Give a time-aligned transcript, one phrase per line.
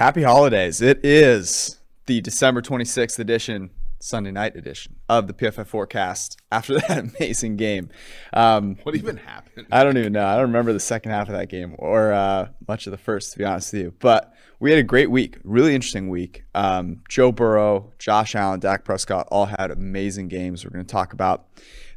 [0.00, 0.80] Happy holidays.
[0.80, 3.68] It is the December 26th edition,
[3.98, 7.90] Sunday night edition of the PFF forecast after that amazing game.
[8.32, 9.66] Um, What even happened?
[9.70, 10.24] I don't even know.
[10.24, 13.32] I don't remember the second half of that game or uh, much of the first,
[13.34, 13.94] to be honest with you.
[13.98, 16.44] But we had a great week, really interesting week.
[16.54, 20.64] Um, Joe Burrow, Josh Allen, Dak Prescott all had amazing games.
[20.64, 21.44] We're going to talk about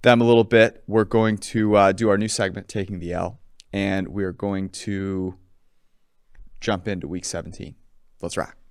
[0.02, 0.84] them a little bit.
[0.88, 3.40] We're going to uh, do our new segment, Taking the L,
[3.72, 5.38] and we're going to
[6.60, 7.76] jump into week 17.
[8.24, 8.63] Let's rock.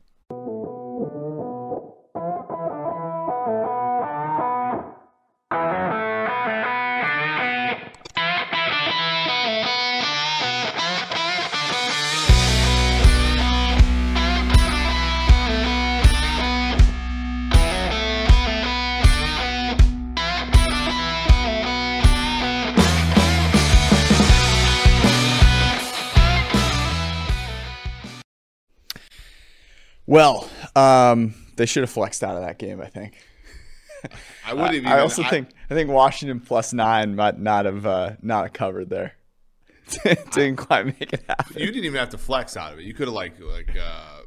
[30.12, 33.14] Well, um, they should have flexed out of that game, I think.
[34.46, 34.88] I wouldn't even.
[34.88, 38.90] I also think I think Washington plus nine might not have uh, not have covered
[38.90, 39.14] there.
[40.04, 41.56] Didn't quite make it happen.
[41.58, 42.84] you didn't even have to flex out of it.
[42.84, 44.20] You could have like like uh,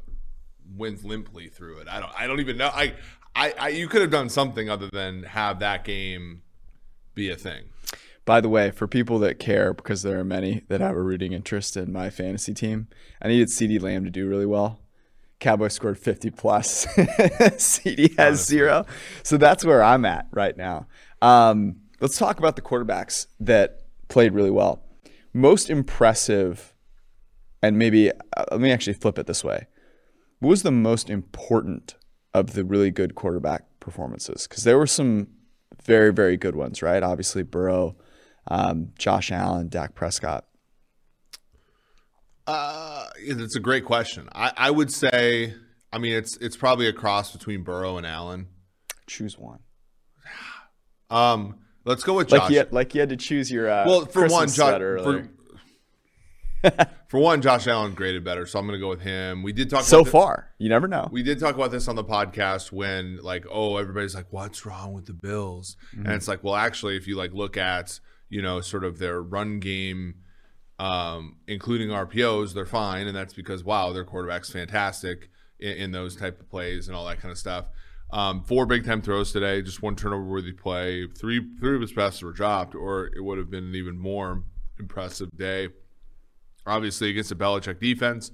[0.76, 1.88] went limply through it.
[1.88, 2.12] I don't.
[2.18, 2.70] I don't even know.
[2.72, 2.94] I,
[3.36, 6.42] I, I you could have done something other than have that game
[7.14, 7.62] be a thing.
[8.24, 11.32] By the way, for people that care, because there are many that have a rooting
[11.32, 12.88] interest in my fantasy team,
[13.22, 14.80] I needed CeeDee Lamb to do really well.
[15.38, 16.86] Cowboys scored 50 plus.
[16.96, 18.56] CeeDee has Honestly.
[18.56, 18.86] zero.
[19.22, 20.86] So that's where I'm at right now.
[21.20, 24.82] Um, let's talk about the quarterbacks that played really well.
[25.32, 26.72] Most impressive,
[27.62, 29.66] and maybe uh, let me actually flip it this way.
[30.40, 31.96] What was the most important
[32.32, 34.46] of the really good quarterback performances?
[34.46, 35.28] Because there were some
[35.84, 37.02] very, very good ones, right?
[37.02, 37.96] Obviously, Burrow,
[38.48, 40.46] um, Josh Allen, Dak Prescott.
[42.46, 44.28] Uh, it's a great question.
[44.32, 45.54] I, I would say.
[45.92, 48.48] I mean, it's it's probably a cross between Burrow and Allen.
[49.06, 49.60] Choose one.
[51.10, 52.40] Um, let's go with Josh.
[52.40, 54.80] Like you, had, like you had to choose your uh, well, for one, Josh.
[54.80, 55.28] For,
[57.08, 59.42] for one, Josh Allen graded better, so I'm going to go with him.
[59.42, 61.08] We did talk so far, you never know.
[61.10, 64.92] We did talk about this on the podcast when like, oh, everybody's like, what's wrong
[64.92, 65.76] with the Bills?
[65.92, 69.22] And it's like, well, actually, if you like look at, you know, sort of their
[69.22, 70.16] run game,
[70.78, 76.16] um, including RPOs, they're fine, and that's because wow, their quarterback's fantastic in, in those
[76.16, 77.66] type of plays and all that kind of stuff.
[78.10, 81.06] Um, four big time throws today, just one turnover worthy play.
[81.06, 84.44] Three three of his passes were dropped, or it would have been an even more
[84.78, 85.68] impressive day.
[86.66, 88.30] Obviously, against a Belichick defense.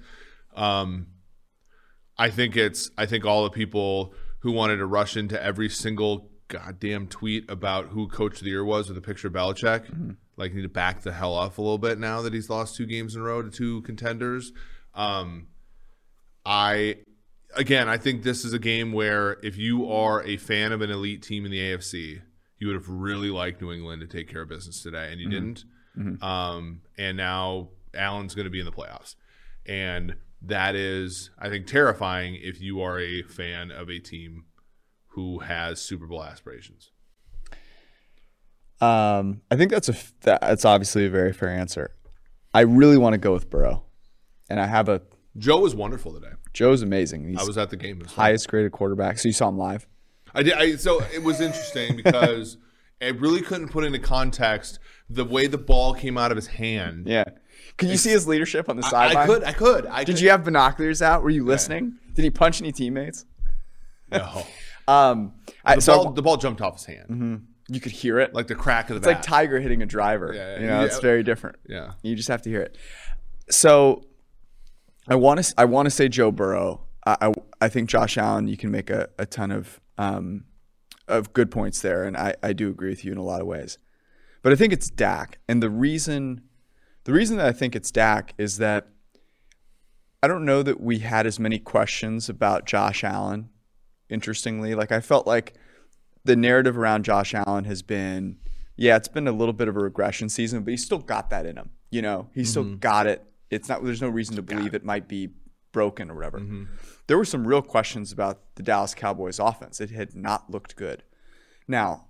[0.54, 1.06] Um,
[2.18, 6.30] I think it's I think all the people who wanted to rush into every single
[6.48, 10.54] goddamn tweet about who coach of the year was with a picture of Belichick, like
[10.54, 13.14] need to back the hell off a little bit now that he's lost two games
[13.14, 14.52] in a row to two contenders.
[14.94, 15.48] Um,
[16.44, 16.98] I
[17.54, 20.90] again, I think this is a game where if you are a fan of an
[20.90, 22.20] elite team in the AFC,
[22.58, 25.28] you would have really liked New England to take care of business today, and you
[25.28, 25.64] didn't.
[26.24, 29.14] Um, and now Allen's going to be in the playoffs,
[29.66, 34.44] and that is, I think, terrifying if you are a fan of a team
[35.08, 36.91] who has Super Bowl aspirations.
[38.82, 41.94] Um, I think that's a that's obviously a very fair answer.
[42.52, 43.84] I really want to go with Burrow,
[44.50, 45.02] and I have a
[45.38, 46.32] Joe was wonderful today.
[46.52, 47.28] Joe's amazing.
[47.28, 47.98] He's I was at the game.
[47.98, 48.24] It was fun.
[48.24, 49.18] highest graded quarterback.
[49.18, 49.86] So you saw him live.
[50.34, 50.54] I did.
[50.54, 52.58] I, so it was interesting because
[53.02, 54.78] I really couldn't put into context
[55.08, 57.06] the way the ball came out of his hand.
[57.06, 57.24] Yeah.
[57.78, 59.16] Could you see his leadership on the sideline?
[59.16, 59.44] I could.
[59.44, 59.86] I could.
[59.86, 60.20] I Did could.
[60.20, 61.22] you have binoculars out?
[61.22, 61.94] Were you listening?
[62.14, 63.24] Did he punch any teammates?
[64.10, 64.44] No.
[64.88, 65.34] Um,
[65.64, 68.34] I, The, so the ball jumped off his hand, you could hear it.
[68.34, 69.16] like the crack of the it's bat.
[69.16, 70.32] like Tiger hitting a driver.
[70.34, 70.86] Yeah, you know, yeah.
[70.86, 71.56] it's very different.
[71.68, 71.92] yeah.
[72.02, 72.76] You just have to hear it.
[73.50, 74.04] So,
[75.08, 76.82] I want to I want to say Joe Burrow.
[77.06, 78.48] I, I I think Josh Allen.
[78.48, 80.44] You can make a, a ton of um,
[81.08, 83.46] of good points there, and I, I do agree with you in a lot of
[83.46, 83.78] ways.
[84.42, 86.42] But I think it's Dak, and the reason
[87.04, 88.88] the reason that I think it's Dak is that
[90.22, 93.50] I don't know that we had as many questions about Josh Allen.
[94.08, 95.54] Interestingly, like I felt like
[96.24, 98.38] the narrative around Josh Allen has been,
[98.76, 101.46] yeah, it's been a little bit of a regression season, but he's still got that
[101.46, 101.70] in him.
[101.90, 103.24] You know, he's still got it.
[103.50, 103.84] It's not.
[103.84, 104.84] There's no reason to believe it.
[104.84, 105.30] might be
[105.72, 106.40] broken or whatever.
[107.06, 109.80] There were some real questions about the Dallas Cowboys offense.
[109.80, 111.02] It had not looked good.
[111.68, 112.06] Now,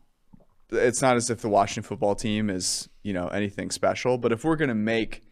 [0.71, 4.45] it's not as if the Washington football team is you know anything special, but if
[4.45, 5.23] we're gonna make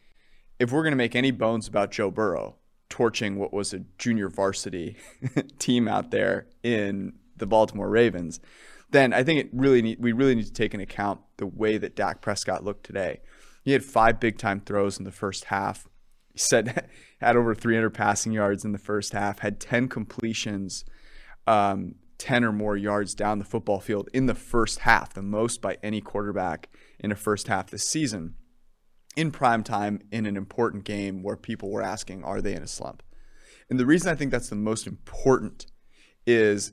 [0.58, 2.56] if we're gonna make any bones about Joe Burrow
[2.88, 4.96] torching what was a junior varsity
[5.60, 8.40] team out there in the Baltimore Ravens,
[8.90, 11.78] then I think it really need, we really need to take into account the way
[11.78, 13.20] that Dak Prescott looked today.
[13.62, 15.88] He had five big time throws in the first half.
[16.32, 16.88] He said
[17.20, 20.84] had over 300 passing yards in the first half, had 10 completions,
[21.46, 25.62] um, 10 or more yards down the football field in the first half, the most
[25.62, 28.34] by any quarterback in a first half this season.
[29.16, 32.68] In prime time, in an important game where people were asking, are they in a
[32.68, 33.02] slump?
[33.68, 35.66] And the reason I think that's the most important
[36.26, 36.72] is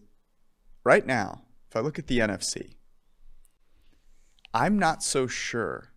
[0.84, 1.44] right now,
[1.78, 2.74] I look at the NFC,
[4.54, 5.92] I'm not so sure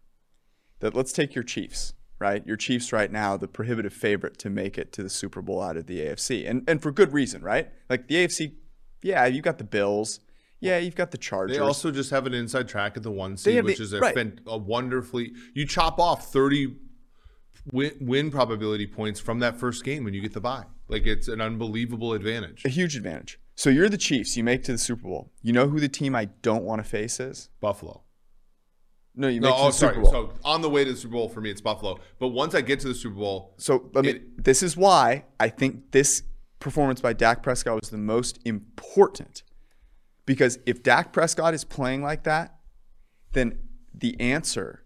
[0.80, 2.46] that let's take your Chiefs, right?
[2.46, 5.76] Your Chiefs right now, the prohibitive favorite to make it to the Super Bowl out
[5.76, 6.48] of the AFC.
[6.48, 7.68] And and for good reason, right?
[7.88, 8.54] Like the AFC,
[9.02, 10.20] yeah, you got the Bills.
[10.62, 11.56] Yeah, you've got the Chargers.
[11.56, 14.00] They also just have an inside track at the one seed, the- which is a,
[14.00, 14.14] right.
[14.14, 15.32] fan- a wonderfully.
[15.54, 16.76] You chop off 30
[17.72, 20.64] win, win probability points from that first game when you get the bye.
[20.88, 22.64] Like it's an unbelievable advantage.
[22.66, 23.38] a huge advantage.
[23.60, 25.30] So you're the Chiefs, you make it to the Super Bowl.
[25.42, 27.50] You know who the team I don't want to face is?
[27.60, 28.04] Buffalo.
[29.14, 29.94] No, you make No, it to oh, the sorry.
[29.96, 30.12] Super Bowl.
[30.12, 31.98] So on the way to the Super Bowl for me, it's Buffalo.
[32.18, 34.12] But once I get to the Super Bowl, So let me.
[34.12, 36.22] It- this is why I think this
[36.58, 39.42] performance by Dak Prescott was the most important,
[40.24, 42.54] because if Dak Prescott is playing like that,
[43.32, 43.58] then
[43.92, 44.84] the answer,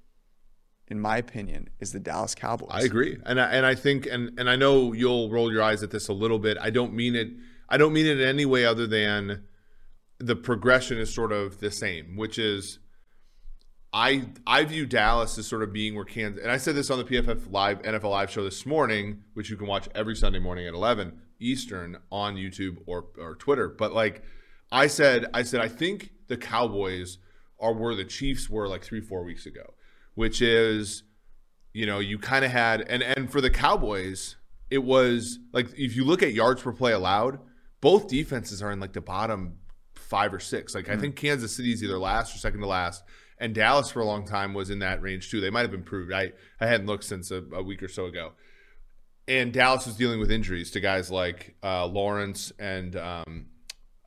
[0.88, 2.70] in my opinion, is the Dallas Cowboys.
[2.72, 5.84] I agree, and I, and I think and and I know you'll roll your eyes
[5.84, 6.58] at this a little bit.
[6.60, 7.28] I don't mean it.
[7.68, 9.44] I don't mean it in any way other than
[10.18, 12.78] the progression is sort of the same, which is
[13.92, 16.42] I I view Dallas as sort of being where Kansas.
[16.42, 19.56] And I said this on the PFF live NFL live show this morning, which you
[19.56, 23.68] can watch every Sunday morning at eleven Eastern on YouTube or or Twitter.
[23.68, 24.24] But like
[24.72, 27.18] I said, I said I think the Cowboys
[27.60, 29.74] are where the Chiefs were like three four weeks ago,
[30.14, 31.04] which is
[31.72, 34.36] you know, you kind of had and and for the Cowboys,
[34.70, 37.38] it was like if you look at yards per play allowed,
[37.84, 39.58] both defenses are in like the bottom
[39.94, 40.74] five or six.
[40.74, 43.04] Like I think Kansas City's either last or second to last,
[43.38, 45.38] and Dallas for a long time was in that range too.
[45.38, 46.10] They might have improved.
[46.10, 48.32] I I hadn't looked since a, a week or so ago.
[49.28, 53.46] And Dallas was dealing with injuries to guys like uh, Lawrence and um,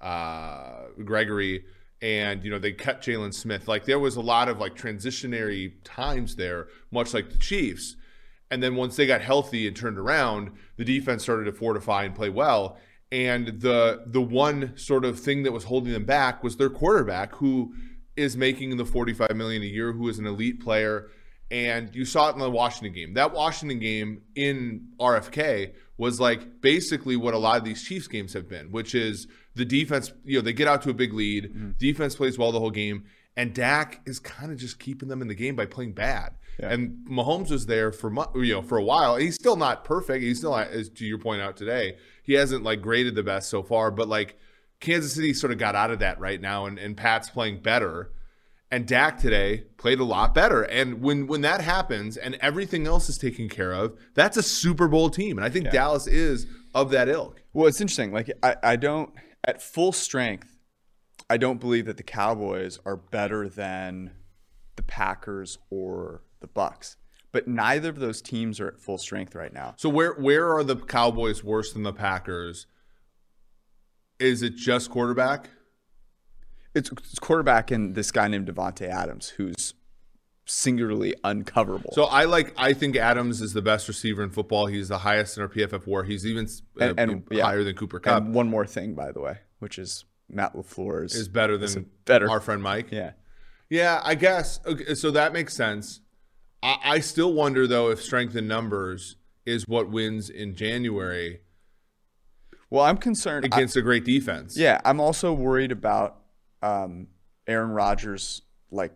[0.01, 1.65] uh, Gregory,
[2.01, 3.67] and you know they cut Jaylon Smith.
[3.67, 7.95] Like there was a lot of like transitionary times there, much like the Chiefs.
[8.49, 12.15] And then once they got healthy and turned around, the defense started to fortify and
[12.15, 12.79] play well.
[13.11, 17.35] And the the one sort of thing that was holding them back was their quarterback,
[17.35, 17.73] who
[18.17, 21.09] is making the 45 million a year, who is an elite player.
[21.49, 23.13] And you saw it in the Washington game.
[23.13, 28.33] That Washington game in RFK was like basically what a lot of these Chiefs games
[28.33, 31.45] have been, which is the defense, you know, they get out to a big lead,
[31.45, 31.71] mm-hmm.
[31.79, 33.05] defense plays well the whole game,
[33.37, 36.33] and Dak is kind of just keeping them in the game by playing bad.
[36.59, 39.15] And Mahomes was there for you know for a while.
[39.15, 40.23] He's still not perfect.
[40.23, 43.49] He's still not, as to your point out today, he hasn't like graded the best
[43.49, 43.91] so far.
[43.91, 44.39] But like
[44.79, 48.11] Kansas City sort of got out of that right now, and, and Pat's playing better.
[48.69, 50.63] And Dak today played a lot better.
[50.63, 54.87] And when when that happens and everything else is taken care of, that's a Super
[54.87, 55.37] Bowl team.
[55.37, 57.43] And I think Dallas is of that ilk.
[57.53, 58.11] Well, it's interesting.
[58.11, 59.11] Like I, I don't
[59.45, 60.56] at full strength,
[61.29, 64.11] I don't believe that the Cowboys are better than
[64.75, 66.95] the Packers or the Bucks.
[67.31, 69.73] But neither of those teams are at full strength right now.
[69.77, 72.65] So where where are the Cowboys worse than the Packers?
[74.19, 75.49] Is it just quarterback?
[76.73, 79.73] It's, it's quarterback and this guy named Davante Adams, who's
[80.45, 81.93] singularly uncoverable.
[81.93, 82.53] So I like.
[82.57, 84.67] I think Adams is the best receiver in football.
[84.67, 86.03] He's the highest in our PFF WAR.
[86.03, 86.47] He's even
[86.79, 87.43] uh, And- and, yeah.
[87.43, 88.23] higher than Cooper Kupp.
[88.23, 92.29] and one more thing, by the way, which is Matt LaFleur's is better than better.
[92.29, 92.87] our friend Mike.
[92.91, 93.11] yeah.
[93.69, 94.59] Yeah, I guess.
[94.65, 95.99] Okay, so that makes sense.
[96.63, 101.41] I, I still wonder though if strength in numbers is what wins in January
[102.69, 103.45] Well, I'm concerned.
[103.45, 104.57] Against a great defense.
[104.57, 106.17] yeah, I'm also worried about
[106.61, 107.07] um,
[107.45, 108.41] Aaron Rodgers,
[108.71, 108.93] like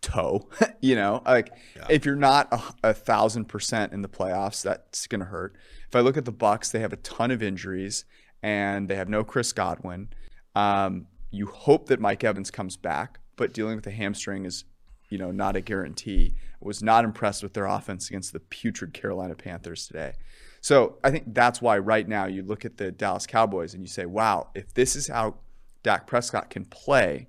[0.00, 0.48] toe.
[0.80, 1.50] you know, like
[1.88, 5.56] if you're not a, a thousand percent in the playoffs, that's gonna hurt.
[5.88, 8.04] If I look at the Bucks, they have a ton of injuries
[8.42, 10.08] and they have no Chris Godwin.
[10.54, 14.64] Um, you hope that Mike Evans comes back, but dealing with a hamstring is,
[15.08, 16.34] you know, not a guarantee.
[16.54, 20.14] I was not impressed with their offense against the putrid Carolina Panthers today.
[20.60, 23.88] So I think that's why right now you look at the Dallas Cowboys and you
[23.88, 25.36] say, wow, if this is how
[25.82, 27.28] Dak Prescott can play,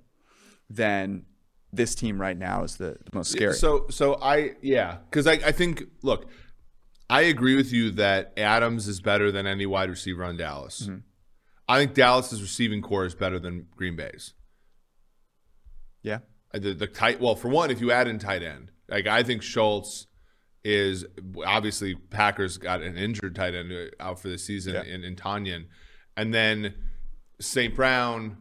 [0.68, 1.24] then
[1.72, 3.54] this team right now is the, the most scary.
[3.54, 6.26] So so I yeah because I I think look
[7.08, 10.82] I agree with you that Adams is better than any wide receiver on Dallas.
[10.82, 10.98] Mm-hmm.
[11.68, 14.34] I think Dallas's receiving corps is better than Green Bay's.
[16.02, 16.18] yeah.
[16.54, 19.22] Uh, The, the tight well for one if you add in tight end like I
[19.22, 20.06] think Schultz
[20.64, 21.04] is
[21.46, 24.82] obviously Packers got an injured tight end uh, out for the season Yeah.
[24.82, 25.66] in, in Tonyan
[26.16, 26.74] and then
[27.40, 27.74] St.
[27.74, 28.36] Brown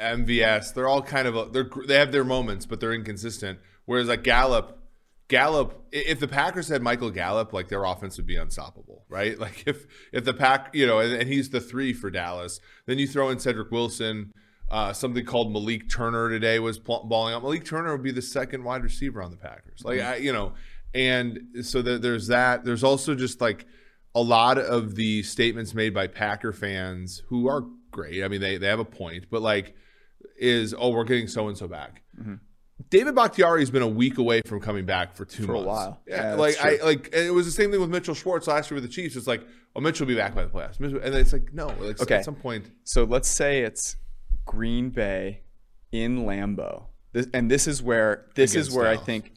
[0.00, 4.08] MVS they're all kind of a, they're they have their moments but they're inconsistent whereas
[4.08, 4.80] like Gallup
[5.28, 9.38] Gallup, if the Packers had Michael Gallup, like their offense would be unstoppable, right?
[9.44, 12.98] Like if if the pack, you know, and, and he's the three for Dallas, then
[12.98, 14.32] you throw in Cedric Wilson.
[14.70, 17.42] Uh, something called Malik Turner today was pl- balling out.
[17.42, 20.54] Malik Turner would be the second wide receiver on the Packers, like I, you know,
[20.94, 22.64] and so that there's that.
[22.64, 23.66] There's also just like
[24.14, 28.24] a lot of the statements made by Packer fans who are great.
[28.24, 29.74] I mean, they they have a point, but like,
[30.38, 32.02] is oh we're getting so and so back.
[32.90, 36.00] David Bakhtiari has been a week away from coming back for two For a while.
[36.06, 38.76] Yeah, Yeah, like I like it was the same thing with Mitchell Schwartz last year
[38.76, 39.16] with the Chiefs.
[39.16, 39.42] It's like,
[39.74, 42.16] oh, Mitchell will be back by the playoffs, and it's like no, like Okay.
[42.16, 43.96] at some point, So let's say it's
[44.44, 45.42] Green Bay
[45.92, 46.86] in Lambeau.
[47.12, 49.32] This, and this is where this is where I think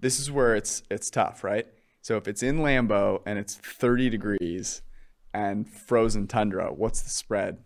[0.00, 1.66] this is where it's it's tough, right?
[2.02, 4.80] So if it's in Lambeau and it's 30 degrees
[5.34, 7.58] and frozen tundra, what's the spread?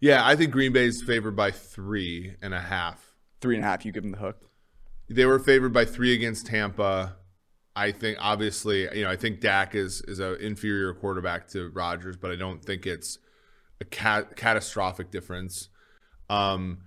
[0.00, 3.09] yeah, I think Green Bay's favored by three and a half.
[3.40, 3.84] Three and a half.
[3.84, 4.50] You give them the hook.
[5.08, 7.16] They were favored by three against Tampa.
[7.74, 12.16] I think obviously, you know, I think Dak is is an inferior quarterback to Rodgers,
[12.16, 13.18] but I don't think it's
[13.80, 15.68] a cat, catastrophic difference.
[16.28, 16.78] Um,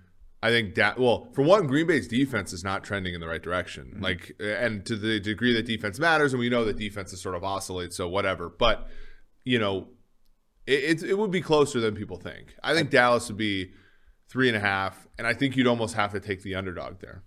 [0.42, 3.42] I think that Well, for one, Green Bay's defense is not trending in the right
[3.42, 3.96] direction.
[4.00, 7.42] Like, and to the degree that defense matters, and we know that defenses sort of
[7.42, 8.50] oscillate, so whatever.
[8.50, 8.86] But
[9.42, 9.88] you know,
[10.66, 12.54] it, it it would be closer than people think.
[12.62, 13.72] I think Dallas would be
[14.34, 17.22] three and a half, and I think you'd almost have to take the underdog there.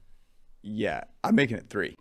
[0.61, 1.95] Yeah, I'm making it three.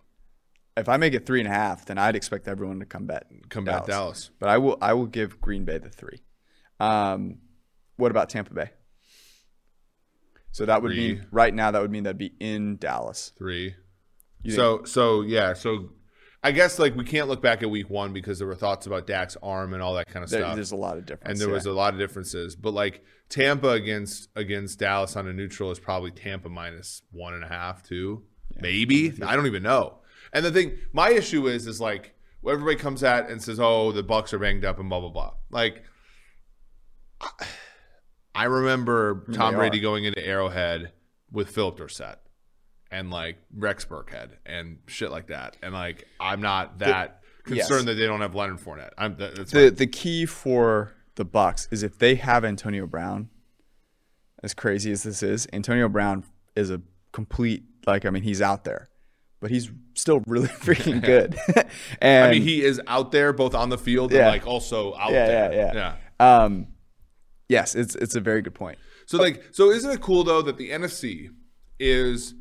[0.77, 3.31] If I make it three and a half, then I'd expect everyone to come bet
[3.49, 4.33] Come back, Dallas.
[4.41, 6.19] But I will I will give Green Bay the three.
[6.81, 7.39] Um,
[7.95, 8.71] what about Tampa Bay?
[10.51, 11.15] So that would Three.
[11.15, 13.31] mean right now that would mean that'd be in Dallas.
[13.39, 13.77] Three.
[14.43, 15.91] You so so yeah so
[16.47, 19.07] I guess like we can't look back at week one because there were thoughts about
[19.09, 21.29] Dak's arm and all that kind of There- stuff, there's a lot of difference.
[21.33, 22.55] and there was a lot of differences.
[22.55, 27.43] But like Tampa against against Dallas on a neutral is probably Tampa minus one and
[27.43, 28.23] a half, two,
[28.61, 29.13] maybe.
[29.25, 29.99] I don't even know.
[30.33, 32.15] And the thing, my issue is, is like
[32.49, 35.35] everybody comes at and says, "Oh, the Bucks are banged up and blah blah blah."
[35.51, 35.83] Like,
[38.35, 40.93] I- remember Tom Brady going into Arrowhead
[41.33, 42.19] with Phillip Dorsett
[42.91, 45.57] and like Rex Burkhead and shit like that.
[45.63, 47.67] And like, I'm not that yes.
[47.67, 48.91] concerned that they don't have Leonard Fournette.
[48.99, 53.29] I'm that, that's the the key for the Bucks is if they have Antonio Brown,
[54.43, 56.25] as crazy as this is, Antonio Brown
[56.55, 56.81] is a
[57.13, 58.89] complete like I mean he's out there,
[59.41, 61.37] but he's still really freaking good.
[62.01, 65.13] and I mean, he is out there both on the field and like also out
[65.13, 65.53] yeah, there.
[65.53, 66.69] yeah, yeah, Um,
[67.49, 68.79] yes, it's it's a very good point.
[69.07, 71.31] So like, so isn't it cool though that the NFC
[71.79, 72.35] is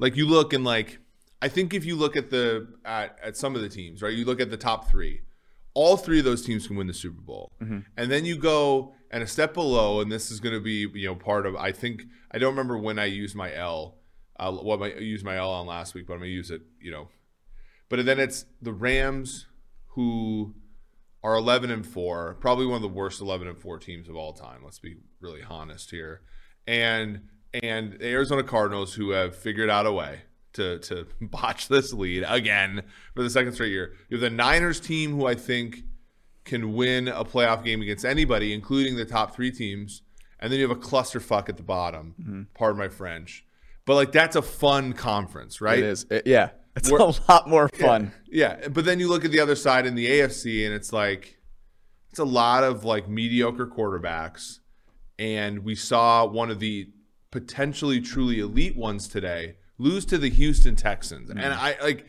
[0.00, 0.98] like you look and like
[1.42, 4.12] I think if you look at the at, at some of the teams, right?
[4.12, 5.22] You look at the top three,
[5.74, 7.52] all three of those teams can win the Super Bowl,
[7.96, 11.06] and then you go and a step below, and this is going to be you
[11.06, 11.54] know part of.
[11.56, 12.02] I think
[12.32, 13.98] I don't remember when I used my L,
[14.38, 16.62] uh, what I used my L on last week, but I'm going to use it,
[16.80, 17.08] you know.
[17.88, 19.46] But then it's the Rams
[19.94, 20.54] who
[21.22, 24.32] are 11 and 4, probably one of the worst 11 and 4 teams of all
[24.32, 24.62] time.
[24.64, 26.22] Let's be really honest here.
[26.66, 27.22] And
[27.54, 30.20] and the Arizona Cardinals who have figured out a way
[30.54, 32.82] to to botch this lead again
[33.14, 33.94] for the second straight year.
[34.08, 35.82] You have the Niners team who I think
[36.44, 40.02] can win a playoff game against anybody, including the top 3 teams.
[40.40, 42.14] And then you have a clusterfuck at the bottom.
[42.20, 42.42] Mm-hmm.
[42.54, 43.44] Pardon my French.
[43.84, 45.78] But like that's a fun conference, right?
[45.78, 48.12] It is, It- yeah, it's We're- a lot more fun.
[48.26, 51.38] Yeah, but then you look at the other side in the AFC, and it's like
[52.10, 54.60] it's a lot of like mediocre quarterbacks,
[55.18, 56.88] and we saw one of the
[57.30, 61.42] potentially truly elite ones today lose to the Houston Texans, mm.
[61.42, 62.06] and I like,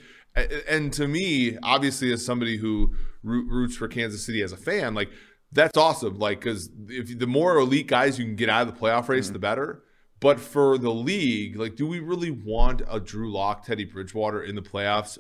[0.67, 5.09] and to me, obviously, as somebody who roots for Kansas City as a fan, like
[5.51, 8.79] that's awesome, like because if the more elite guys you can get out of the
[8.79, 9.33] playoff race, mm.
[9.33, 9.83] the better.
[10.21, 14.53] But for the league, like, do we really want a Drew Lock, Teddy Bridgewater in
[14.53, 15.17] the playoffs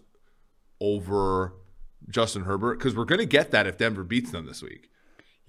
[0.79, 1.55] over
[2.07, 2.77] Justin Herbert?
[2.77, 4.90] Because we're going to get that if Denver beats them this week.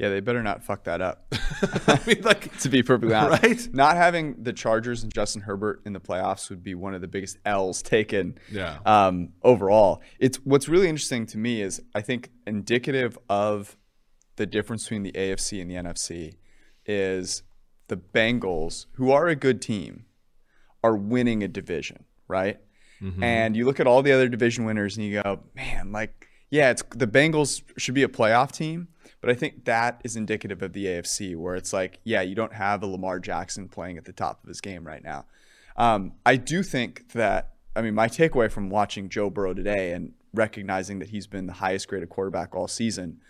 [0.03, 1.27] Yeah, they better not fuck that up.
[1.87, 3.69] I mean, like, to be perfectly honest, Right?
[3.73, 7.07] Not having the Chargers and Justin Herbert in the playoffs would be one of the
[7.07, 8.37] biggest L's taken.
[8.51, 8.79] Yeah.
[8.85, 13.77] Um, overall, it's what's really interesting to me is I think indicative of
[14.35, 16.35] the difference between the AFC and the NFC
[16.85, 17.45] is
[17.87, 20.07] the Bengals, who are a good team,
[20.83, 22.59] are winning a division, right?
[23.23, 26.71] And you look at all the other division winners and you go, man, like, yeah,
[26.71, 28.89] it's the Bengals should be a playoff team,
[29.23, 32.53] but I think that is indicative of the AFC, where it's like, yeah, you don't
[32.53, 35.27] have a Lamar Jackson playing at the top of his game right now.
[35.77, 40.13] Um, I do think that, I mean, my takeaway from watching Joe Burrow today and
[40.35, 43.21] recognizing that he's been the highest graded quarterback all season,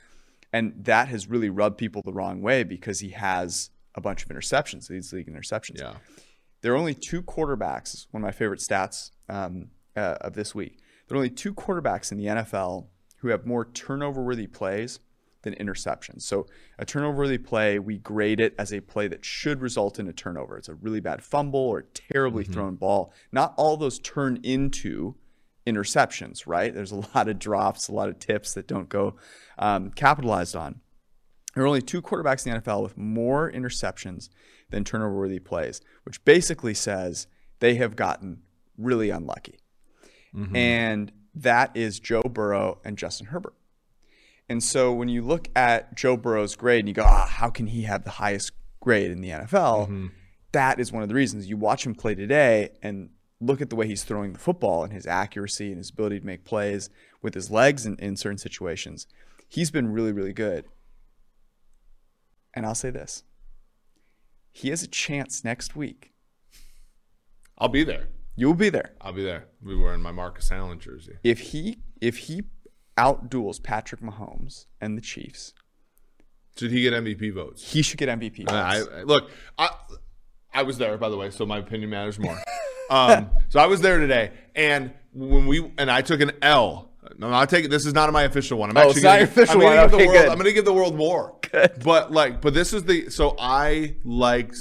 [0.51, 4.31] and that has really rubbed people the wrong way because he has a bunch of
[4.31, 5.79] interceptions, leads the league interceptions.
[5.79, 5.95] yeah.
[6.63, 10.79] There are only two quarterbacks, one of my favorite stats um, uh, of this week.
[11.07, 14.99] There are only two quarterbacks in the NFL who have more turnover worthy plays
[15.43, 16.23] than interceptions.
[16.23, 16.47] So
[16.79, 20.13] a turnover worthy play, we grade it as a play that should result in a
[20.13, 20.57] turnover.
[20.57, 23.13] It's a really bad fumble or a terribly thrown ball.
[23.33, 25.17] Not all those turn into
[25.67, 26.75] interceptions, right?
[26.75, 29.17] There's a lot of drops, a lot of tips that don't go
[29.59, 30.81] um, capitalized on.
[31.55, 34.31] There are only two quarterbacks in the NFL with more interceptions
[34.71, 37.27] than turnover worthy plays, which basically says
[37.61, 38.43] they have gotten
[38.79, 39.59] really unlucky.
[40.57, 43.55] And that is Joe Burrow and Justin Herbert.
[44.53, 47.69] And so when you look at Joe Burrow's grade and you go, ah, how can
[47.69, 49.89] he have the highest grade in the NFL?
[50.53, 51.49] That is one of the reasons.
[51.49, 53.09] You watch him play today and
[53.41, 56.27] look at the way he's throwing the football and his accuracy and his ability to
[56.27, 56.91] make plays
[57.23, 59.07] with his legs in, in certain situations.
[59.49, 60.67] He's been really, really good.
[62.53, 63.23] And I'll say this
[64.53, 66.13] he has a chance next week.
[67.57, 68.09] I'll be there.
[68.37, 68.91] You'll be there.
[69.01, 69.47] I'll be there.
[69.63, 71.15] I'll be wearing my Marcus Allen jersey.
[71.25, 72.43] If he if he
[72.97, 75.53] outduels Patrick Mahomes and the Chiefs,
[76.59, 77.73] Should he get MVP votes?
[77.73, 78.39] he should get MVP.
[78.49, 78.53] Votes.
[78.53, 79.31] I look.
[79.59, 79.71] I
[80.55, 82.37] I was there, by the way, so my opinion matters more.
[82.91, 86.91] um, so I was there today, and when we and I took an L.
[87.19, 87.69] No, I'm not taking.
[87.71, 88.71] This is not my official one.
[88.71, 89.85] I'm Oh, actually gonna, official I'm gonna one.
[89.91, 90.29] Give Okay, the world, good.
[90.29, 91.37] I'm going to give the world more.
[91.51, 91.83] Good.
[91.85, 93.11] But like, but this is the.
[93.11, 94.57] So I liked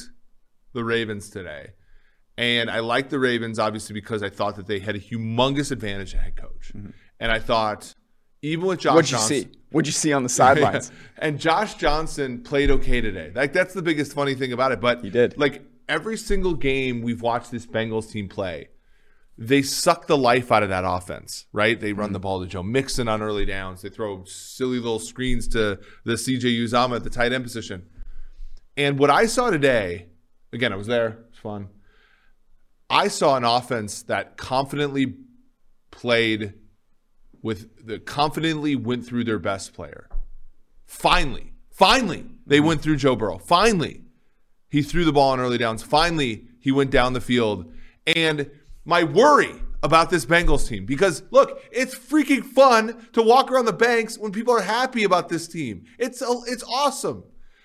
[0.73, 1.71] the Ravens today,
[2.37, 6.15] and I liked the Ravens obviously because I thought that they had a humongous advantage
[6.15, 7.93] at head coach, and I thought
[8.41, 8.95] even with Josh.
[8.95, 9.57] What'd you Johnson, see?
[9.71, 10.91] What'd you see on the sidelines?
[11.17, 13.31] and Josh Johnson played okay today.
[13.33, 14.79] Like that's the biggest funny thing about it.
[14.81, 15.37] But He did.
[15.37, 18.69] Like every single game we've watched this Bengals team play,
[19.37, 21.45] they suck the life out of that offense.
[21.53, 21.79] Right?
[21.79, 22.23] They run the Mm-hmm.
[22.23, 23.81] ball to Joe Mixon on early downs.
[23.81, 27.87] They throw silly little screens to the CJ Uzomah at the tight end position.
[28.77, 30.07] And what I saw today,
[30.53, 31.07] again, I was there.
[31.07, 31.67] It was fun.
[32.89, 35.15] I saw an offense that confidently
[35.91, 36.53] played
[37.41, 40.07] with the confidently went through their best player.
[40.85, 43.37] Finally, finally, they went through Joe Burrow.
[43.37, 44.03] Finally,
[44.69, 45.83] he threw the ball on early downs.
[45.83, 47.71] Finally, he went down the field.
[48.05, 48.49] And
[48.85, 53.73] my worry about this Bengals team, because look, it's freaking fun to walk around the
[53.73, 55.85] banks when people are happy about this team.
[55.97, 57.23] It's uh, it's awesome.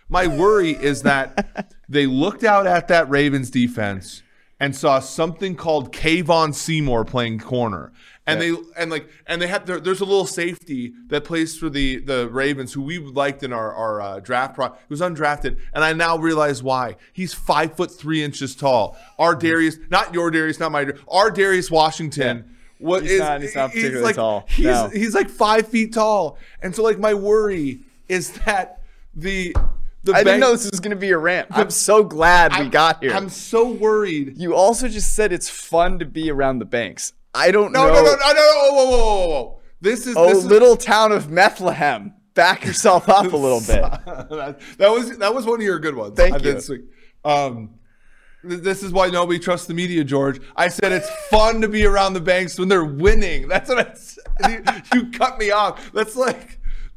[0.08, 4.22] My worry is that they looked out at that Ravens defense
[4.58, 7.92] and saw something called Kevon Seymour playing corner.
[8.28, 11.70] And they and like and they have there, there's a little safety that plays for
[11.70, 14.68] the the Ravens who we liked in our our uh, draft pro.
[14.70, 16.96] He was undrafted, and I now realize why.
[17.12, 18.96] He's five foot three inches tall.
[19.18, 22.56] Our Darius, not your Darius, not my our Darius Washington.
[22.78, 24.44] What He's is- not- he's not particularly like, tall.
[24.48, 24.88] He's No.
[24.92, 28.82] he's like five feet tall, and so like my worry is that
[29.14, 29.54] the
[30.04, 31.48] the I didn't know this was going to be a rant.
[31.50, 33.12] I'm so glad we I'm- got here.
[33.14, 34.34] I'm so worried.
[34.36, 37.12] you also just said it's fun to be around the banks.
[37.36, 37.94] I don't No, know.
[37.94, 39.60] no, no, no, no, no, whoa, whoa, whoa, whoa.
[39.80, 42.14] This is Oh, this is, little town of Bethlehem.
[42.34, 43.82] Back yourself up a little bit.
[44.78, 46.14] that, was that was one of your good ones.
[46.16, 46.60] Thank I you.
[46.60, 46.78] see.
[47.24, 47.70] Um,
[48.42, 50.40] this is why nobody trusts the media, George.
[50.56, 53.48] I said it's fun to be around the banks when they're winning.
[53.48, 54.22] That's what I said.
[54.94, 55.90] You, you cut me off.
[55.92, 56.55] That's like.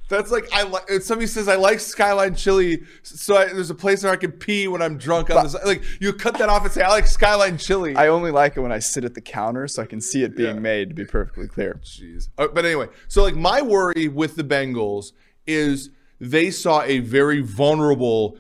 [0.10, 0.90] That's like I like.
[1.02, 4.68] Somebody says I like Skyline Chili, so I, there's a place where I can pee
[4.68, 5.30] when I'm drunk.
[5.30, 7.96] On this, like you cut that off and say I like Skyline Chili.
[7.96, 10.36] I only like it when I sit at the counter so I can see it
[10.36, 10.60] being Yeah.
[10.62, 11.80] made, to be perfectly clear.
[11.84, 12.30] Jeez.
[12.38, 15.12] Uh, but anyway, so like my worry with the Bengals
[15.48, 18.38] is they saw a very vulnerable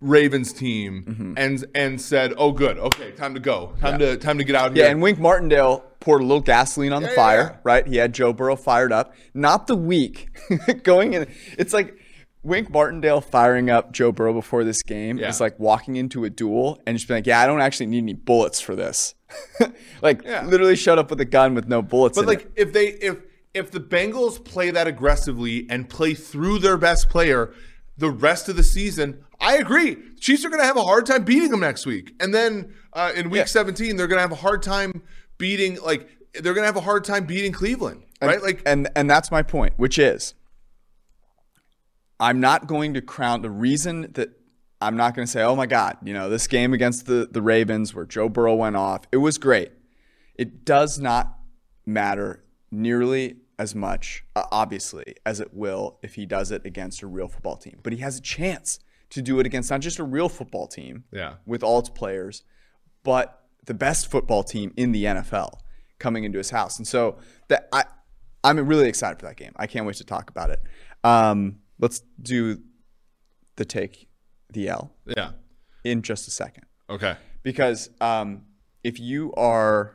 [0.00, 1.34] Ravens team Mm-hmm.
[1.36, 4.74] and and said, "Oh, good, okay, time to go, time to time to get out
[4.74, 7.56] here." Yeah, and Wink Martindale poured a little gasoline on the Yeah, fire, yeah.
[7.64, 7.86] right?
[7.86, 9.14] He had Joe Burrow fired up.
[9.34, 10.28] Not the week
[10.84, 11.26] going in.
[11.58, 11.96] It's like
[12.44, 15.28] Wink Martindale firing up Joe Burrow before this game Yeah.
[15.28, 18.04] is like walking into a duel and just being like, "Yeah, I don't actually need
[18.04, 19.16] any bullets for this."
[20.02, 20.46] like Yeah.
[20.46, 22.16] literally showed up with a gun with no bullets.
[22.16, 22.52] but like it.
[22.54, 23.16] if they if
[23.52, 27.52] if the Bengals play that aggressively and play through their best player
[27.96, 29.96] the rest of the season, I agree.
[30.18, 33.12] Chiefs are going to have a hard time beating them next week, and then uh,
[33.14, 33.44] in Week Yeah.
[33.44, 35.02] 17 they're going to have a hard time
[35.38, 38.42] beating like they're going to have a hard time beating Cleveland, right?
[38.42, 40.34] Like and and that's my point, which is
[42.20, 44.30] I'm not going to crown the reason that
[44.80, 47.42] I'm not going to say, oh my God, you know, this game against the, the
[47.42, 49.72] Ravens where Joe Burrow went off, it was great.
[50.34, 51.36] It does not
[51.86, 57.06] matter nearly as much, uh, obviously, as it will if he does it against a
[57.08, 57.78] real football team.
[57.82, 58.78] But he has a chance
[59.10, 61.34] to do it against not just a real football team Yeah.
[61.46, 62.42] with all its players,
[63.02, 65.60] but the best football team in the NFL
[65.98, 66.78] coming into his house.
[66.78, 67.18] And so
[67.48, 67.84] that I
[68.44, 69.52] I'm really excited for that game.
[69.56, 70.62] I can't wait to talk about it.
[71.04, 72.58] Um, let's do
[73.56, 74.08] the take
[74.52, 75.32] the L yeah.
[75.84, 77.16] in just a second Okay.
[77.42, 78.42] because um,
[78.84, 79.94] if you are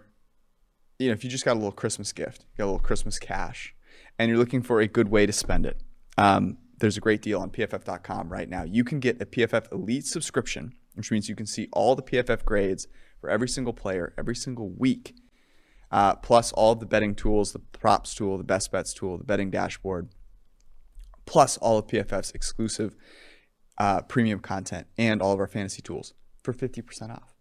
[1.00, 3.18] you know, if you just got a little Christmas gift, you got a little Christmas
[3.20, 3.74] cash,
[4.20, 5.82] and you're looking for a good way to spend it,
[6.18, 8.64] um, there's a great deal on PFF.com right now.
[8.64, 12.46] You can get a PFF Elite subscription, which means you can see all the PFF
[12.46, 12.88] grades
[13.20, 15.16] for every single player every single week,
[15.92, 19.50] uh, plus all the betting tools, the props tool, the best bets tool, the betting
[19.50, 20.10] dashboard,
[21.26, 22.96] plus all of PFF's exclusive
[23.78, 27.34] uh, premium content and all of our fantasy tools for 50% off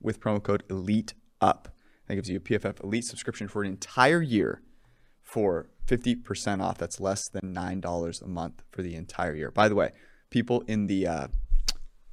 [0.00, 1.68] with promo code ELITE UP.
[2.06, 4.62] That gives you a PFF Elite subscription for an entire year
[5.22, 6.78] for 50% off.
[6.78, 9.50] That's less than $9 a month for the entire year.
[9.50, 9.92] By the way,
[10.30, 11.28] people in the uh,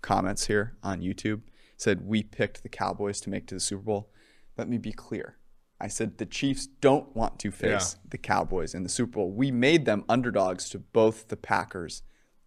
[0.01, 1.41] comments here on YouTube
[1.77, 4.10] said we picked the Cowboys to make to the Super Bowl.
[4.57, 5.38] Let me be clear.
[5.79, 8.10] I said the Chiefs don't want to face yeah.
[8.12, 9.31] the Cowboys in the Super Bowl.
[9.31, 12.03] We made them underdogs to both the Packers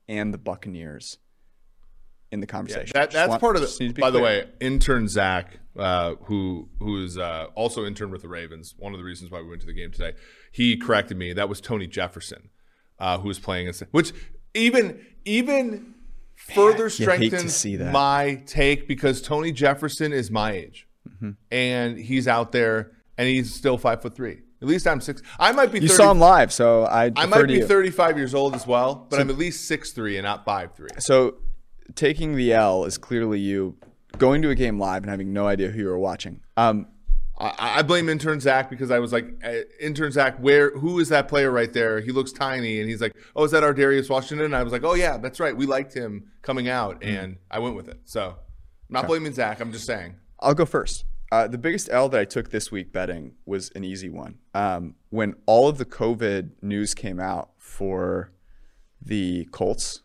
[0.09, 1.19] and the Buccaneers
[2.33, 2.93] in the conversation.
[2.95, 3.93] Yeah, that, that's want, part of the.
[3.93, 4.11] By clear.
[4.11, 8.93] the way, intern Zach, uh, who who is uh, also intern with the Ravens, one
[8.93, 10.13] of the reasons why we went to the game today,
[10.53, 11.33] he corrected me.
[11.33, 12.51] That was Tony Jefferson,
[12.99, 14.13] uh, who was playing, which
[14.55, 15.95] even even
[16.37, 21.31] further strengthens my take because Tony Jefferson is my age, mm-hmm.
[21.51, 24.41] and he's out there and he's still five foot three.
[24.63, 25.21] At least I'm six.
[25.39, 25.81] I might be.
[25.81, 27.13] You saw him live, so I.
[27.17, 30.17] I might be 35 years old as well, but so, I'm at least six three
[30.17, 30.89] and not five three.
[31.01, 31.35] So,
[31.95, 33.77] taking the L is clearly you
[34.19, 36.41] going to a game live and having no idea who you were watching.
[36.57, 36.87] Um,
[37.39, 41.09] I, I, blame intern Zach because I was like, uh, intern Zach, where who is
[41.09, 42.01] that player right there?
[42.01, 44.45] He looks tiny, and he's like, oh, is that our Darius Washington?
[44.47, 45.57] And I was like, oh yeah, that's right.
[45.57, 47.17] We liked him coming out, mm-hmm.
[47.17, 48.01] and I went with it.
[48.05, 48.37] So, I'm
[48.89, 49.09] not okay.
[49.09, 49.61] blaming Zach.
[49.61, 50.15] I'm just saying.
[50.41, 51.05] I'll go first.
[51.33, 54.39] Uh, the biggest L that I took this week betting was an easy one.
[54.55, 58.31] Um, when all of the COVID news came out for
[59.03, 60.03] the Colts,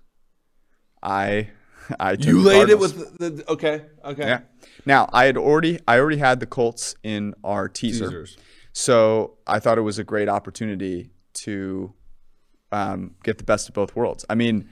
[1.03, 1.49] I
[1.99, 4.41] I you laid it with the, the, okay okay yeah.
[4.85, 8.37] Now I had already I already had the Colts in our teaser, Teasers.
[8.73, 11.93] so I thought it was a great opportunity to
[12.71, 14.25] um, get the best of both worlds.
[14.29, 14.69] I mean,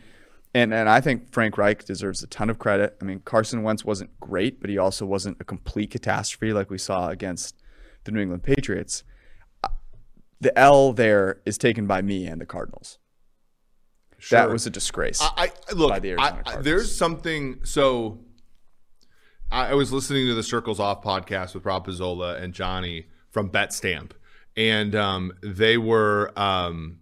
[0.54, 2.98] and and I think Frank Reich deserves a ton of credit.
[3.02, 6.78] I mean, Carson Wentz wasn't great, but he also wasn't a complete catastrophe like we
[6.78, 7.62] saw against
[8.04, 9.04] the New England Patriots.
[9.64, 9.70] Uh,
[10.40, 13.00] the L there is taken by me and the Cardinals.
[14.20, 14.40] Sure.
[14.40, 15.22] That was a disgrace.
[15.22, 15.92] I, I look.
[15.94, 17.60] I, there's something.
[17.64, 18.20] So,
[19.52, 24.12] I, was listening to the Circles Off podcast with Rob Pizzola and Johnny from BetStamp,
[24.56, 27.00] and um, they were um,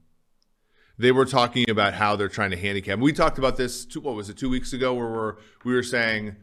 [0.98, 3.00] they were talking about how they're trying to handicap.
[3.00, 3.86] We talked about this.
[3.86, 4.38] Two, what was it?
[4.38, 6.36] Two weeks ago, where we're, we were saying,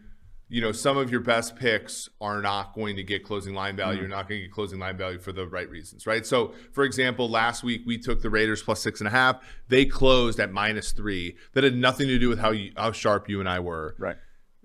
[0.53, 3.95] you know, some of your best picks are not going to get closing line value.
[3.95, 4.03] Mm-hmm.
[4.03, 6.27] You're not going to get closing line value for the right reasons, right?
[6.27, 9.43] So, for example, last week we took the Raiders plus six and a half.
[9.69, 11.37] They closed at minus three.
[11.55, 13.97] That had nothing to do with how you, how sharp you and I were.
[13.99, 14.17] Right.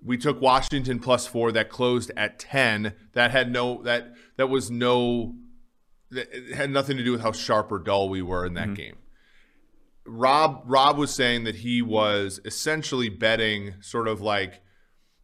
[0.04, 1.52] We took Washington plus four.
[1.52, 2.92] That closed at ten.
[3.14, 5.36] That had no that that was no.
[6.10, 8.74] That had nothing to do with how sharp or dull we were in that mm-hmm.
[8.74, 8.96] game.
[10.04, 14.60] Rob Rob was saying that he was essentially betting sort of like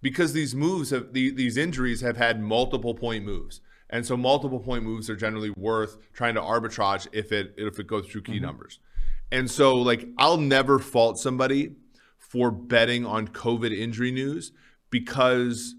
[0.05, 3.63] because these moves have the, these injuries have had multiple point moves.
[3.89, 7.87] And so multiple point moves are generally worth trying to arbitrage if it if it
[7.87, 8.45] goes through key mm-hmm.
[8.45, 8.81] numbers.
[9.33, 11.77] And so like I'll never fault somebody
[12.19, 14.53] for betting on COVID injury news
[14.91, 15.75] because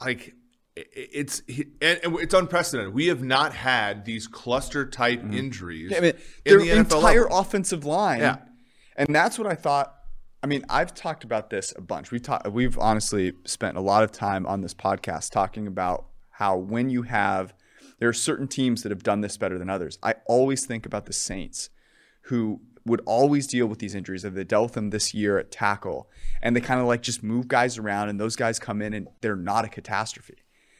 [0.00, 0.34] like
[0.74, 1.40] it's
[1.80, 2.94] and it's unprecedented.
[2.94, 5.34] We have not had these cluster type mm-hmm.
[5.34, 5.92] injuries.
[5.92, 6.12] Yeah, I mean,
[6.44, 7.38] their the entire level.
[7.38, 8.18] offensive line.
[8.18, 8.38] Yeah,
[8.96, 9.95] and that's what I thought.
[10.46, 12.12] I mean, I've talked about this a bunch.
[12.12, 12.46] We talked.
[12.46, 17.02] We've honestly spent a lot of time on this podcast talking about how when you
[17.02, 17.52] have
[17.98, 19.98] there are certain teams that have done this better than others.
[20.04, 21.70] I always think about the Saints,
[22.26, 24.22] who would always deal with these injuries.
[24.22, 26.08] They dealt with them this year at tackle,
[26.40, 29.08] and they kind of like just move guys around, and those guys come in and
[29.22, 30.36] they're not a catastrophe.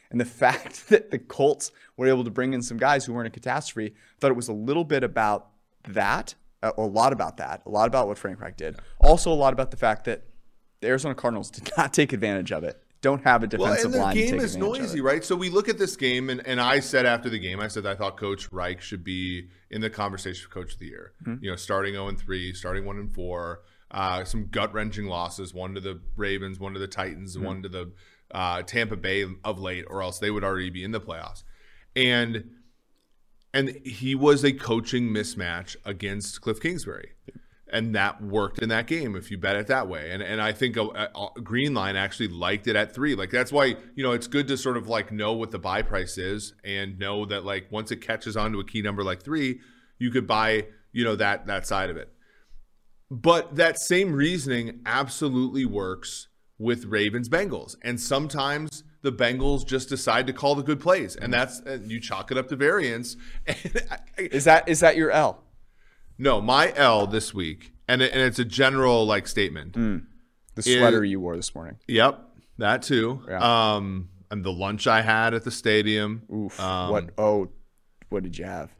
[0.09, 3.27] And the fact that the Colts were able to bring in some guys who weren't
[3.27, 5.49] a catastrophe, I thought it was a little bit about
[5.89, 8.77] that, a lot about that, a lot about what Frank Reich did.
[8.99, 10.23] Also, a lot about the fact that
[10.81, 12.81] the Arizona Cardinals did not take advantage of it.
[13.01, 13.99] Don't have a defensive line.
[13.99, 15.23] well, and the game is noisy, right?
[15.23, 17.85] So we look at this game, and, and I said after the game, I said
[17.85, 21.13] I thought Coach Reich should be in the conversation for Coach of the Year.
[21.23, 21.43] Mm-hmm.
[21.43, 25.53] You know, starting 0 and 3, starting 1 and 4, uh, some gut wrenching losses,
[25.53, 27.45] one to the Ravens, one to the Titans, mm-hmm.
[27.45, 27.91] one to the
[28.31, 31.43] uh, Tampa Bay of late, or else they would already be in the playoffs.
[31.95, 32.49] And
[33.53, 37.11] and he was a coaching mismatch against Cliff Kingsbury.
[37.69, 40.11] And that worked in that game if you bet it that way.
[40.11, 42.95] And and I think uh, uh, a, a, a Green Line actually liked it at
[42.95, 43.13] three.
[43.13, 45.81] Like that's why you know it's good to sort of like know what the buy
[45.81, 49.21] price is and know that like once it catches on to a key number like
[49.21, 49.59] three,
[49.99, 52.09] you could buy you know that that side of it.
[53.11, 57.75] But that same reasoning absolutely works with Ravens Bengals.
[57.81, 61.99] And sometimes the Bengals just decide to call the good plays, and that's and you
[62.01, 63.15] chalk it up to variance.
[63.47, 63.53] I,
[64.17, 65.43] Is that is that your L?
[66.17, 69.73] no, my L this week, and it, and it's a general like statement.
[70.55, 71.77] The sweater you wore this morning.
[71.87, 72.19] Yep,
[72.57, 73.21] that too.
[73.29, 73.75] Yeah.
[73.75, 76.23] Um, and the lunch I had at the stadium.
[76.33, 76.59] Oof.
[76.59, 77.09] Um, what?
[77.17, 77.49] Oh,
[78.09, 78.71] what did you have?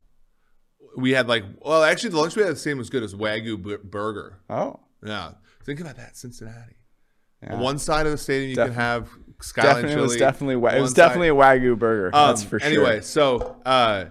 [0.98, 3.14] We had like, well, actually, the lunch we had at the same was good as
[3.14, 4.40] Wagyu bu- burger.
[4.50, 6.74] Oh, Yeah, think about that, Cincinnati.
[7.44, 7.54] Yeah.
[7.54, 9.10] On one side of the stadium, you Def- can have
[9.42, 9.94] skyline definitely.
[9.94, 10.02] chili.
[10.04, 10.56] It was definitely.
[10.58, 12.16] Wa- it was side- definitely a wagyu burger.
[12.16, 12.68] Um, that's for sure.
[12.68, 14.06] Anyway, so uh,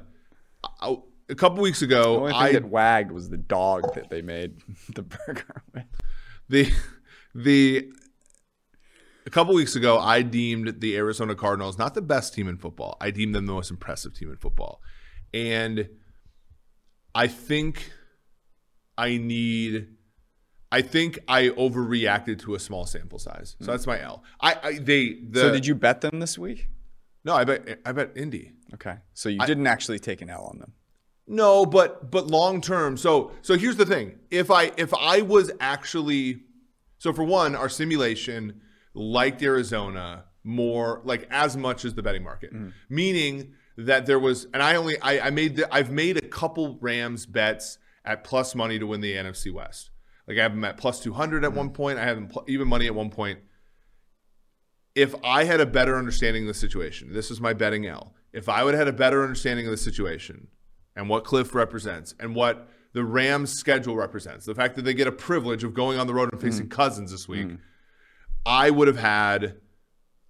[0.80, 4.10] I- a couple weeks ago, the only thing I that wagged was the dog that
[4.10, 4.60] they made
[4.94, 5.84] the burger with.
[6.48, 6.72] the
[7.34, 7.90] the
[9.26, 12.96] a couple weeks ago, I deemed the Arizona Cardinals not the best team in football.
[13.00, 14.80] I deemed them the most impressive team in football,
[15.34, 15.88] and
[17.14, 17.90] I think
[18.96, 19.88] I need.
[20.72, 23.70] I think I overreacted to a small sample size, so hmm.
[23.70, 24.24] that's my L.
[24.40, 26.68] I, I they the so did you bet them this week?
[27.26, 28.52] no, I bet I bet Indy.
[28.74, 30.72] Okay, so you didn't actually take an L on them.
[31.26, 32.96] No, but but long term.
[32.96, 34.20] So so here's the thing.
[34.30, 36.42] If I if I was actually
[36.98, 38.60] so for one, our simulation
[38.94, 42.50] liked Arizona more like as much as the betting market.
[42.52, 42.68] Hmm.
[42.88, 46.78] Meaning that there was and I only I, I made the I've made a couple
[46.80, 49.90] Rams bets at plus money to win the NFC West.
[50.26, 51.98] Like I have them at plus 200 at one point.
[51.98, 53.40] I have them pl- even money at one point.
[54.94, 58.14] If I had a better understanding of the situation, this is my betting L.
[58.32, 60.48] If I would have had a better understanding of the situation,
[60.96, 64.46] and what Cliff represents and what the Rams schedule represents.
[64.46, 66.70] The fact that they get a privilege of going on the road and facing mm.
[66.70, 67.46] Cousins this week.
[67.46, 67.58] Mm.
[68.46, 69.56] I would have had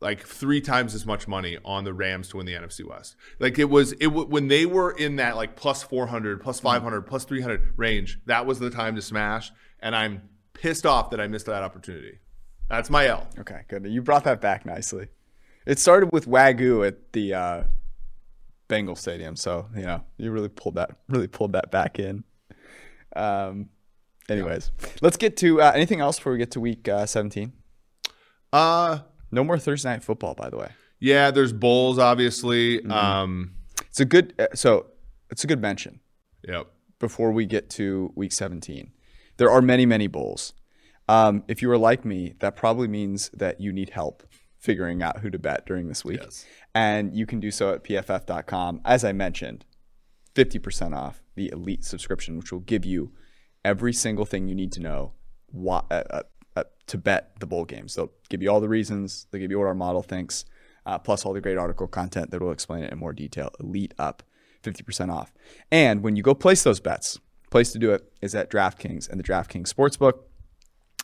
[0.00, 3.14] like three times as much money on the Rams to win the NFC West.
[3.38, 6.64] Like it was it w- when they were in that like plus 400, plus mm.
[6.64, 11.20] 500, plus 300 range, that was the time to smash and I'm pissed off that
[11.20, 12.18] I missed that opportunity.
[12.68, 13.28] That's my L.
[13.38, 13.86] Okay, good.
[13.86, 15.08] You brought that back nicely.
[15.66, 17.62] It started with wagyu at the uh,
[18.68, 22.24] Bengal Stadium, so you know you really pulled that really pulled that back in.
[23.14, 23.68] Um,
[24.28, 27.52] anyways, let's get to uh, anything else before we get to week uh, 17.
[28.52, 30.70] Uh No more Thursday night football, by the way.
[31.00, 32.84] yeah, there's bowls obviously.
[32.86, 33.52] Um
[33.88, 34.86] It's a good uh, so
[35.30, 36.00] it's a good mention
[36.46, 36.66] yep.
[37.00, 38.92] before we get to week 17.
[39.36, 40.52] There are many many bowls.
[41.08, 44.24] Um, if you are like me, that probably means that you need help
[44.58, 46.20] figuring out who to bet during this week.
[46.20, 46.44] Yes.
[46.74, 48.80] And you can do so at pff.com.
[48.84, 49.64] As I mentioned,
[50.34, 53.12] 50% off the elite subscription, which will give you
[53.64, 55.12] every single thing you need to know
[55.46, 56.22] why, uh, uh,
[56.56, 57.94] uh, to bet the bowl games.
[57.94, 60.44] They'll give you all the reasons, they'll give you what our model thinks,
[60.84, 63.50] uh, plus all the great article content that will explain it in more detail.
[63.60, 64.22] Elite up,
[64.62, 65.32] 50% off.
[65.70, 67.18] And when you go place those bets,
[67.50, 70.20] place to do it is at DraftKings and the DraftKings Sportsbook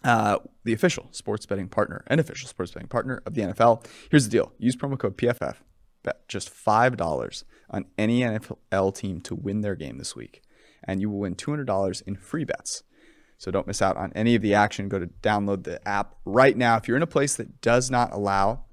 [0.04, 3.86] uh, the official sports betting partner and official sports betting partner of the NFL.
[4.10, 5.56] Here's the deal use promo code PFF,
[6.02, 10.42] bet just $5 on any NFL team to win their game this week,
[10.84, 12.82] and you will win $200 in free bets.
[13.38, 14.88] So don't miss out on any of the action.
[14.88, 16.76] Go to download the app right now.
[16.76, 18.64] If you're in a place that does not allow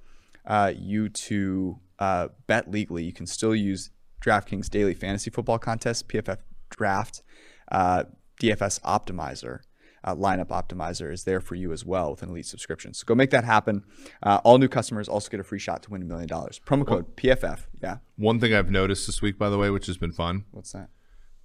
[0.45, 3.89] uh, you to uh, bet legally, you can still use
[4.23, 6.37] DraftKings Daily Fantasy Football Contest, PFF
[6.69, 7.23] Draft,
[7.71, 8.03] uh,
[8.41, 9.59] DFS Optimizer.
[10.01, 12.93] Uh, lineup optimizer is there for you as well with an elite subscription.
[12.93, 13.83] So go make that happen.
[14.23, 16.57] Uh, all new customers also get a free shot to win a million dollars.
[16.65, 17.65] Promo code PFF.
[17.83, 17.97] Yeah.
[18.15, 20.87] One thing I've noticed this week by the way, which has been fun, What's that?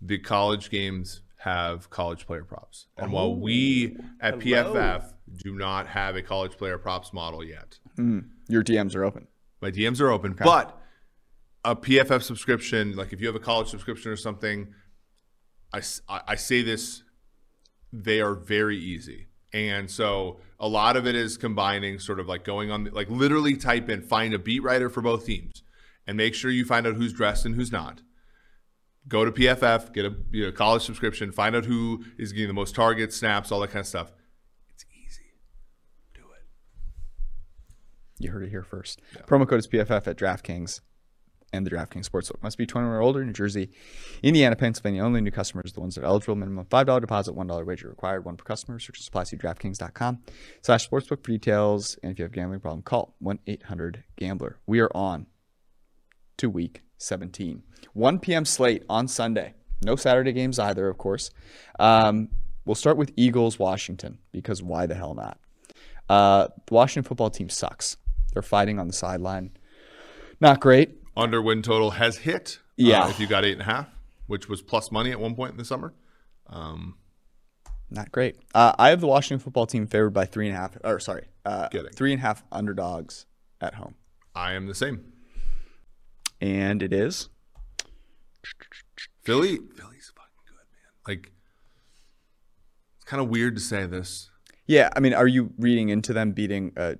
[0.00, 2.86] the college games have college player props.
[2.96, 8.62] And while we at PFF do not have a college player props model yet, Your
[8.62, 9.26] DMs are open.
[9.62, 10.78] my DMs are open, but
[11.64, 14.68] a PFF subscription, like if you have a college subscription or something,
[16.08, 17.02] I, I- say this,
[17.92, 19.26] they are very easy.
[19.52, 23.56] And so a lot of it is combining sort of like going on, like literally
[23.56, 25.62] type in, find a beat writer for both teams
[26.06, 28.02] and make sure you find out who's dressed and who's not.
[29.06, 32.54] Go to PFF, get a you know, college subscription, find out who is getting the
[32.54, 34.12] most targets, snaps, all that kind of stuff.
[34.70, 35.22] It's easy.
[36.14, 36.46] Do it.
[38.18, 39.02] You heard it here first.
[39.28, 40.80] Promo code is PFF at DraftKings
[41.54, 42.42] and the DraftKings Sportsbook.
[42.42, 43.24] Must be 21 or older.
[43.24, 43.70] New Jersey,
[44.22, 45.20] Indiana, Pennsylvania only.
[45.20, 46.34] New customers, the ones that are eligible.
[46.34, 48.24] Minimum $5 deposit, $1 wager required.
[48.24, 48.78] One per customer.
[48.78, 49.24] Search and supply.
[49.24, 50.18] See DraftKings.com
[50.62, 51.96] slash sportsbook for details.
[52.02, 54.58] And if you have a gambling problem, call 1-800-GAMBLER.
[54.66, 55.26] We are on
[56.38, 57.62] to week 17.
[57.92, 58.44] 1 p.m.
[58.44, 59.54] slate on Sunday.
[59.82, 61.30] No Saturday games either, of course.
[61.78, 62.30] Um,
[62.64, 65.38] we'll start with Eagles, Washington, because why the hell not?
[66.08, 67.96] Uh, the Washington football team sucks.
[68.32, 69.52] They're fighting on the sideline.
[70.40, 71.03] Not great.
[71.16, 72.58] Under win total has hit.
[72.60, 73.08] uh, Yeah.
[73.08, 73.88] if you got eight and a half,
[74.26, 75.94] which was plus money at one point in the summer.
[77.90, 78.36] Not great.
[78.54, 81.26] Uh, I have the Washington football team favored by three and a half, or sorry,
[81.44, 83.26] uh, three and a half underdogs
[83.60, 83.94] at home.
[84.34, 85.12] I am the same.
[86.40, 87.28] And it is.
[89.22, 90.92] Philly, Philly's fucking good, man.
[91.06, 91.32] Like,
[92.96, 94.30] it's kind of weird to say this.
[94.66, 96.96] Yeah, I mean, are you reading into them beating a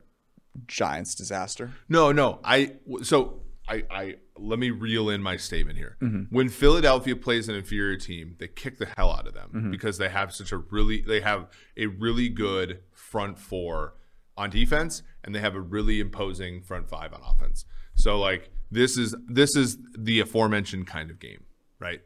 [0.67, 1.73] Giants disaster?
[1.89, 2.41] No, no.
[2.45, 5.97] I so I I let me reel in my statement here.
[6.01, 6.35] Mm-hmm.
[6.35, 9.71] When Philadelphia plays an inferior team, they kick the hell out of them mm-hmm.
[9.71, 13.95] because they have such a really they have a really good front four
[14.37, 17.65] on defense and they have a really imposing front five on offense.
[17.95, 21.45] So like this is this is the aforementioned kind of game,
[21.79, 22.03] right?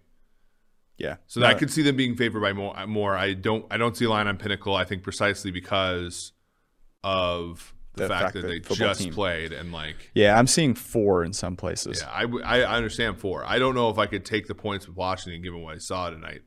[0.98, 1.16] Yeah.
[1.28, 2.86] So I could see them being favored by more.
[2.86, 3.16] More.
[3.16, 3.64] I don't.
[3.70, 4.74] I don't see a line on Pinnacle.
[4.74, 6.32] I think precisely because
[7.04, 10.10] of the, The fact, fact that, that they just team- played and like.
[10.14, 12.00] Yeah, I'm seeing four in some places.
[12.02, 13.44] Yeah, I, w- I I understand four.
[13.44, 16.10] I don't know if I could take the points with Washington given what I saw
[16.10, 16.40] tonight,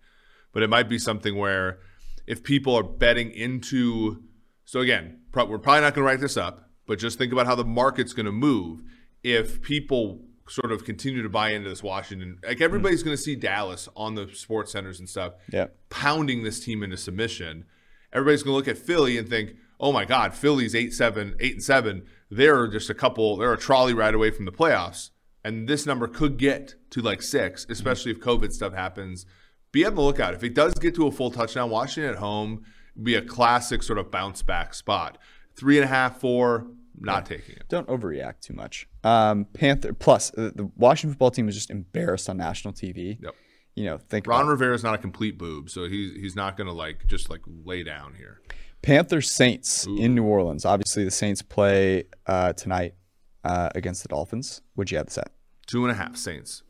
[0.53, 1.79] but it might be something where
[2.27, 4.23] if people are betting into.
[4.65, 7.45] So again, pro- we're probably not going to write this up, but just think about
[7.45, 8.81] how the market's going to move
[9.23, 12.37] if people sort of continue to buy into this Washington.
[12.43, 12.63] Like mm-hmm.
[12.63, 15.67] everybody's going to see Dallas on the sports centers and stuff Yeah.
[15.89, 17.65] pounding this team into submission.
[18.13, 21.53] Everybody's going to look at Philly and think, "Oh my God, Philly's eight seven, eight
[21.53, 22.05] and seven.
[22.29, 23.35] They're just a couple.
[23.35, 25.09] They're a trolley ride away from the playoffs."
[25.43, 29.25] And this number could get to like six, especially if COVID stuff happens.
[29.71, 30.33] Be on the lookout.
[30.35, 32.63] If it does get to a full touchdown, Washington at home
[33.01, 35.17] be a classic sort of bounce back spot.
[35.55, 36.67] Three and a half, four,
[36.99, 37.63] not taking it.
[37.69, 38.87] Don't overreact too much.
[39.03, 43.17] Um, Panther plus uh, the Washington football team was just embarrassed on national TV.
[43.21, 43.35] Yep.
[43.75, 46.67] You know, think Ron Rivera is not a complete boob, so he's he's not going
[46.67, 48.41] to like just like lay down here.
[48.81, 50.65] Panthers Saints in New Orleans.
[50.65, 52.95] Obviously, the Saints play uh, tonight
[53.43, 54.61] uh, against the Dolphins.
[54.75, 55.31] Would you have the set?
[55.67, 56.63] Two and a half Saints.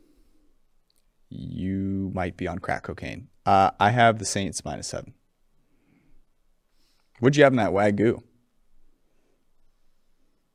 [1.30, 3.28] You might be on crack cocaine.
[3.46, 5.14] Uh, I have the Saints minus seven.
[7.20, 8.22] Would you have in that wagyu?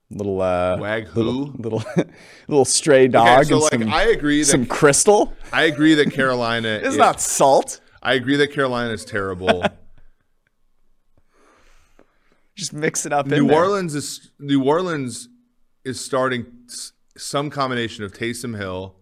[0.09, 1.61] Little uh, Wag little who?
[1.61, 1.83] little
[2.47, 5.33] little stray dog so and like some, I agree that some crystal.
[5.51, 7.81] I agree that Carolina is not salt.
[8.01, 9.63] I agree that Carolina is terrible.
[12.57, 13.27] Just mix it up.
[13.27, 13.51] New.
[13.53, 15.29] Orleans is New Orleans
[15.85, 16.47] is starting
[17.15, 18.95] some combination of Taysom Hill,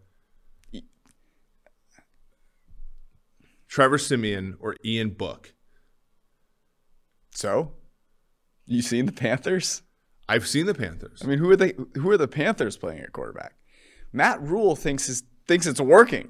[3.70, 5.54] Trevor Siemian, or Ian Book.
[7.32, 7.72] So,
[8.66, 9.84] you seen the Panthers?
[10.28, 11.22] I've seen the Panthers.
[11.24, 11.76] I mean, who are they?
[11.96, 13.54] Who are the Panthers playing at quarterback?
[14.12, 16.28] Matt Rhule thinks is thinks it's working.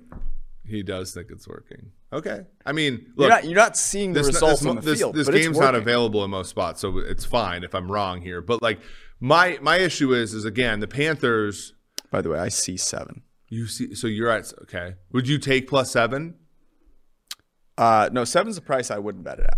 [0.64, 1.92] He does think it's working.
[2.14, 2.42] Okay.
[2.66, 5.00] I mean, You're look, not you're not seeing the this, results this, on the this,
[5.00, 5.16] field.
[5.16, 8.42] this game's not available in most spots, so it's fine if I'm wrong here.
[8.42, 8.80] But like
[9.20, 11.74] my my issue is is again the Panthers.
[12.12, 13.24] By the way, I see seven.
[13.50, 14.96] You see, so you're at okay.
[15.12, 16.36] Would you take plus seven?
[17.78, 19.58] Uh, no, seven's the price I wouldn't bet it at.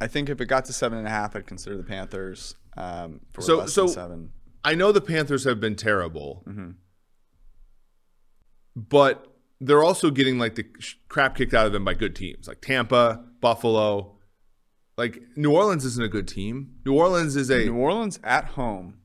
[0.00, 3.20] I think if it got to seven and a half, I'd consider the Panthers um,
[3.32, 4.32] for So- less so- than seven.
[4.64, 6.70] I know the Panthers have been terrible, Mm-hmm.
[8.76, 9.26] but
[9.60, 10.66] they're also getting like the
[11.08, 14.14] crap kicked out of them by good teams like Tampa, Buffalo.
[14.96, 16.74] Like New Orleans isn't a good team.
[16.84, 18.98] New Orleans is a New Orleans at home,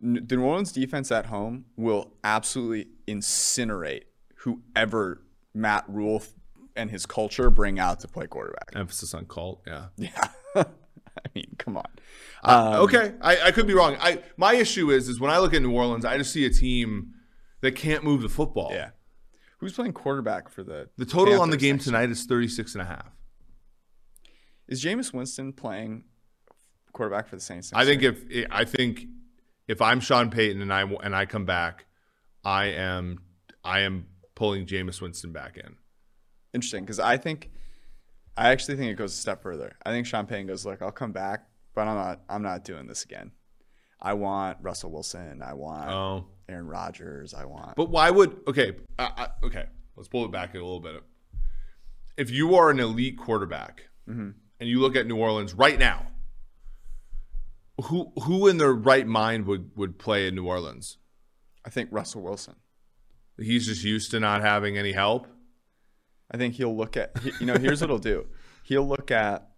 [0.00, 4.04] the New Orleans defense at home will absolutely incinerate
[4.36, 6.22] whoever Matt Rhule
[6.76, 8.70] and his culture bring out to play quarterback.
[8.74, 9.62] emphasis on cult.
[9.66, 9.86] Yeah.
[10.54, 10.64] Yeah,
[11.24, 11.86] I mean, come on.
[12.44, 13.96] Uh, okay, I, I could be wrong.
[14.00, 16.50] I my issue is is when I look at New Orleans, I just see a
[16.50, 17.14] team
[17.62, 18.70] that can't move the football.
[18.72, 18.90] Yeah,
[19.60, 22.82] who's playing quarterback for the The total on the game next tonight is 36 and
[22.82, 23.14] a half.
[24.66, 26.04] Is Jameis Winston playing
[26.92, 27.70] quarterback for the Saints?
[27.74, 28.16] I think year?
[28.30, 29.06] if I think
[29.68, 31.86] if I'm Sean Payton and I and I come back,
[32.44, 33.18] I am
[33.64, 35.76] I am pulling Jameis Winston back in.
[36.54, 37.50] interesting because I think
[38.36, 39.76] I actually think it goes a step further.
[39.84, 42.20] I think Sean Payton goes, "Look, I'll come back, but I'm not.
[42.28, 43.32] I'm not doing this again.
[44.00, 45.42] I want Russell Wilson.
[45.42, 47.32] I want Oh, Aaron Rodgers.
[47.34, 48.72] I want." but why would okay?
[48.98, 49.64] I, I, okay,
[49.96, 51.02] let's pull it back a little bit.
[52.16, 54.30] If you are an elite quarterback Mm-hmm.
[54.58, 56.06] and you look at New Orleans right now,
[57.84, 60.98] who who in their right mind would would play in New Orleans?
[61.64, 62.56] I think Russell Wilson.
[63.38, 65.26] He's just used to not having any help.
[66.30, 67.12] I think he'll look at.
[67.40, 68.26] You know, here's what he'll do.
[68.64, 69.48] He'll look at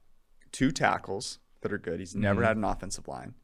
[0.53, 1.99] two tackles that are good.
[2.01, 2.47] He's never Mm-hmm.
[2.49, 3.35] had an offensive line.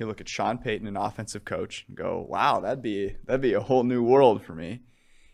[0.00, 3.52] He'll look at Sean Payton, an offensive coach, and go, "Wow, that'd be that'd be
[3.52, 4.80] a whole new world for me."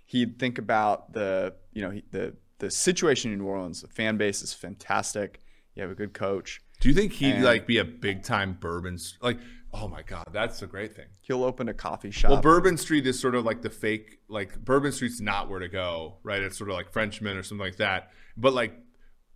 [0.07, 3.83] He'd think about the you know the the situation in New Orleans.
[3.83, 5.39] The fan base is fantastic.
[5.77, 6.61] You have a good coach.
[6.81, 9.39] Do you think he'd And- like be a big time bourbon like?
[9.73, 11.07] Oh my god, that's a great thing.
[11.21, 12.33] He'll open a coffee shop.
[12.33, 15.69] Well, Bourbon Street is sort of like the fake, like Bourbon Street's not where to
[15.69, 16.43] go, right?
[16.43, 18.11] It's sort of like Frenchman or something like that.
[18.37, 18.75] But like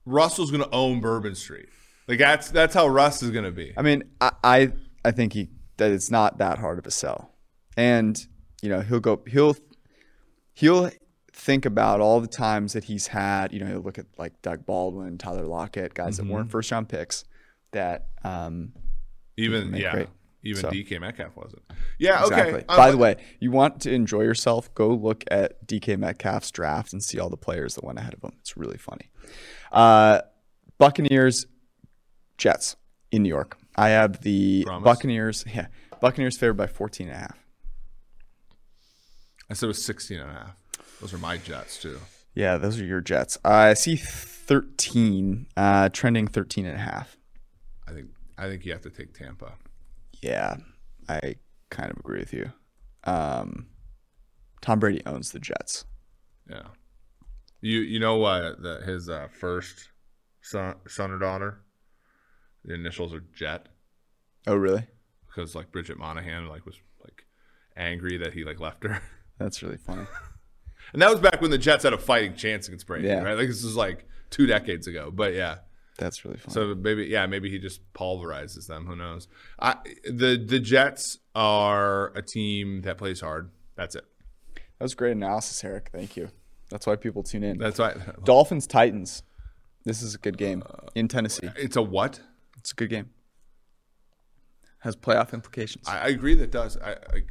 [0.07, 1.69] Russell's gonna own Bourbon Street.
[2.09, 3.73] Like that's that's how Russ is gonna be.
[3.77, 4.73] I mean, I, I
[5.05, 7.33] I think he that it's not that hard of a sell.
[7.77, 8.27] and
[8.63, 9.57] you know he'll go he'll
[10.55, 10.91] he'll
[11.33, 13.53] think about all the times that he's had.
[13.53, 16.89] You know, he'll look at like Doug Baldwin, Tyler Lockett, guys that weren't first round
[16.89, 17.25] picks
[17.73, 18.73] that um,
[19.39, 20.09] Even yeah, great.
[20.43, 21.63] even So- DK Metcalf wasn't.
[21.99, 22.55] Yeah, Exactly.
[22.57, 22.65] okay.
[22.69, 26.93] By I'm- the way, you want to enjoy yourself, go look at DK Metcalf's draft
[26.93, 28.33] and see all the players that went ahead of him.
[28.41, 29.11] It's really funny.
[29.73, 30.21] Uh,
[30.79, 31.47] Buccaneers,
[32.37, 32.77] Jets
[33.13, 33.57] in New York.
[33.81, 34.85] I have the Promise?
[34.85, 35.45] Buccaneers.
[35.53, 35.69] Yeah,
[36.01, 37.39] Buccaneers favored by 14 and a half.
[39.49, 40.57] I said it was 16 and a half.
[41.01, 41.99] Those are my Jets too.
[42.35, 43.39] Yeah, those are your Jets.
[43.45, 47.17] I see 13, uh, trending 13 and a half.
[47.89, 49.55] I think I think you have to take Tampa.
[50.23, 50.57] Yeah,
[51.09, 51.37] I
[51.71, 52.53] kind of agree with you.
[53.05, 53.67] Um,
[54.61, 55.87] Tom Brady owns the Jets.
[56.49, 56.69] Yeah.
[57.63, 59.89] You you know what that his uh, first
[60.43, 61.63] son son or daughter,
[62.65, 63.69] the initials are Jet
[64.47, 64.87] Oh, really?
[65.27, 67.25] because like Bridget Moynahan like was like
[67.77, 69.01] angry that he like left her,
[69.39, 70.07] That's really funny.
[70.93, 73.09] and that was back when the Jets had a fighting chance against Brady.
[73.09, 73.23] Yeah.
[73.23, 75.11] Right, like this was like two decades ago.
[75.11, 75.59] But yeah,
[75.99, 76.53] That's really funny.
[76.55, 78.87] so maybe yeah maybe he just pulverizes them.
[78.87, 79.29] Who knows?
[79.59, 83.51] I the the Jets are a team that plays hard.
[83.77, 84.05] That's it.
[84.55, 85.91] That was great analysis, Eric.
[85.93, 86.29] Thank you.
[86.71, 87.59] That's why people tune in.
[87.59, 87.95] That's why.
[88.25, 89.23] Dolphins Titans.
[89.85, 90.63] This is a good game
[90.95, 91.49] in Tennessee.
[91.57, 92.21] It's a what?
[92.61, 93.11] It's a good game.
[94.81, 95.87] Has playoff implications.
[95.89, 96.77] I, I agree that does.
[96.79, 97.23] I, I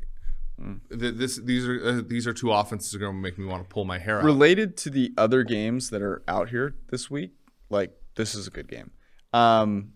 [0.61, 0.81] Mm.
[0.89, 3.45] th- this these are uh, these are two offenses that are going to make me
[3.45, 4.25] want to pull my hair out.
[4.25, 7.31] Related to the other games that are out here this week,
[7.69, 8.91] like this is a good game.
[9.31, 9.93] Um,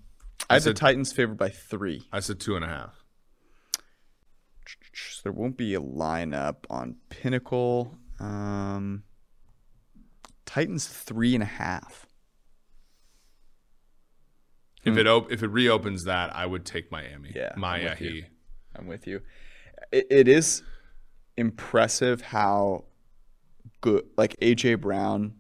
[0.49, 2.07] I had the said- Titans favored by three.
[2.13, 3.03] I said two and a half.
[4.93, 7.97] So there won't be a lineup on Pinnacle.
[8.21, 9.03] Um,
[10.45, 12.05] Titans three and a half.
[14.85, 17.31] If it op- if it reopens that, I would take Miami.
[17.35, 18.25] Yeah, I'm with you.
[18.75, 19.21] I'm with you.
[19.91, 20.63] It, it is
[21.37, 22.85] impressive how
[23.81, 25.33] good, like AJ Brown,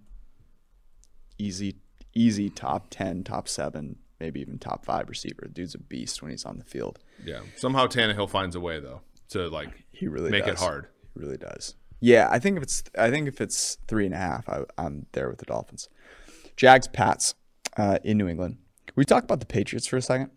[1.37, 1.75] easy,
[2.13, 5.49] easy top ten, top seven, maybe even top five receiver.
[5.51, 6.99] Dude's a beast when he's on the field.
[7.25, 7.41] Yeah.
[7.57, 10.53] Somehow Tannehill finds a way though to like He really make does.
[10.53, 10.87] it hard.
[11.13, 11.75] He really does.
[11.99, 15.05] Yeah, I think if it's, I think if it's three and a half, I, I'm
[15.13, 15.87] there with the Dolphins.
[16.57, 17.33] Jags, Pats,
[17.77, 18.57] uh, in New England.
[18.95, 20.31] We talk about the Patriots for a second?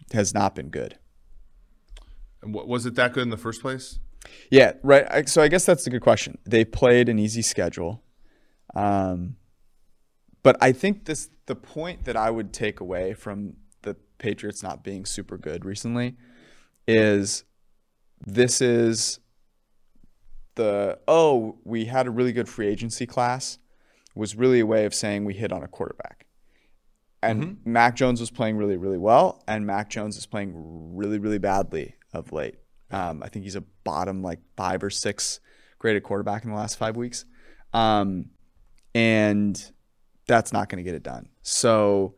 [0.00, 0.98] It Has not been good.
[2.42, 4.00] Was it that good in the first place?
[4.50, 5.28] Yeah, right.
[5.28, 6.38] So I guess that's a good question.
[6.44, 8.02] They played an easy schedule,
[8.74, 9.36] um,
[10.42, 14.84] but I think this the point that I would take away from the Patriots not
[14.84, 16.16] being super good recently
[16.86, 17.44] is
[18.24, 19.18] this is
[20.54, 23.58] the oh we had a really good free agency class
[24.14, 26.26] was really a way of saying we hit on a quarterback.
[27.22, 30.52] And Mac Jones was playing really, really well, and Mac Jones is playing
[30.96, 32.56] really, really badly of late.
[32.90, 35.40] Um, I think he's a bottom like five or six
[35.78, 37.24] graded quarterback in the last five weeks,
[37.72, 38.26] um,
[38.94, 39.72] and
[40.26, 41.28] that's not going to get it done.
[41.42, 42.14] So,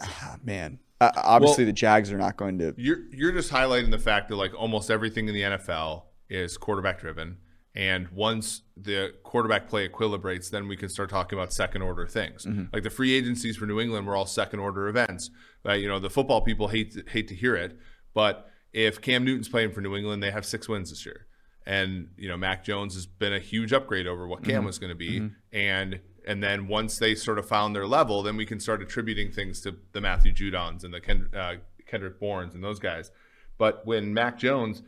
[0.00, 2.74] ah, man, uh, obviously Well- the Jags are not going to.
[2.76, 7.00] You're you're just highlighting the fact that like almost everything in the NFL is quarterback
[7.00, 7.38] driven,
[7.74, 12.44] and once the quarterback play equilibrates, then we can start talking about second order things.
[12.72, 15.30] Like the free agencies for New England were all second order events.
[15.66, 17.78] Uh, you know, the football people hate to, hate to hear it,
[18.14, 21.26] but if Cam Newton's playing for New England, they have six wins this year,
[21.66, 24.90] and you know Mac Jones has been a huge upgrade over what Cam was going
[24.90, 28.60] to be, and and then once they sort of found their level, then we can
[28.60, 31.54] start attributing things to the Matthew Judons and the Ken, uh,
[31.86, 33.10] Kendrick Bournes and those guys.
[33.58, 34.82] But when Mac Jones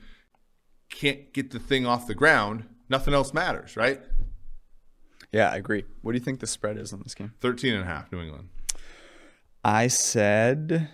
[0.91, 4.01] can't get the thing off the ground, nothing else matters, right?
[5.32, 5.85] Yeah, I agree.
[6.03, 7.32] What do you think the spread is on this game?
[7.41, 8.51] 13 and a half, New England.
[9.64, 10.89] I said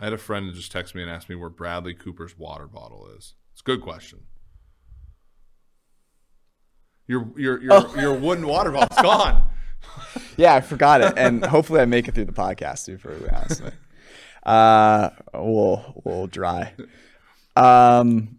[0.00, 3.08] I had a friend just texted me and asked me where Bradley Cooper's water bottle
[3.16, 3.34] is.
[3.52, 4.20] It's a good question.
[7.06, 9.48] Your your your your wooden water bottle's gone.
[10.36, 12.84] Yeah, I forgot it, and hopefully I make it through the podcast.
[12.86, 13.62] To be perfectly honest,
[14.44, 16.72] uh, we'll we'll dry.
[17.56, 18.38] Um,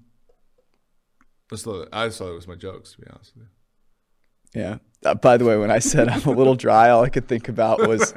[1.54, 3.46] Just thought- I just thought it was my jokes, to be honest with
[4.56, 4.62] you.
[4.62, 4.78] yeah.
[5.06, 7.48] Uh, by the way, when I said I'm a little dry, all I could think
[7.50, 8.14] about was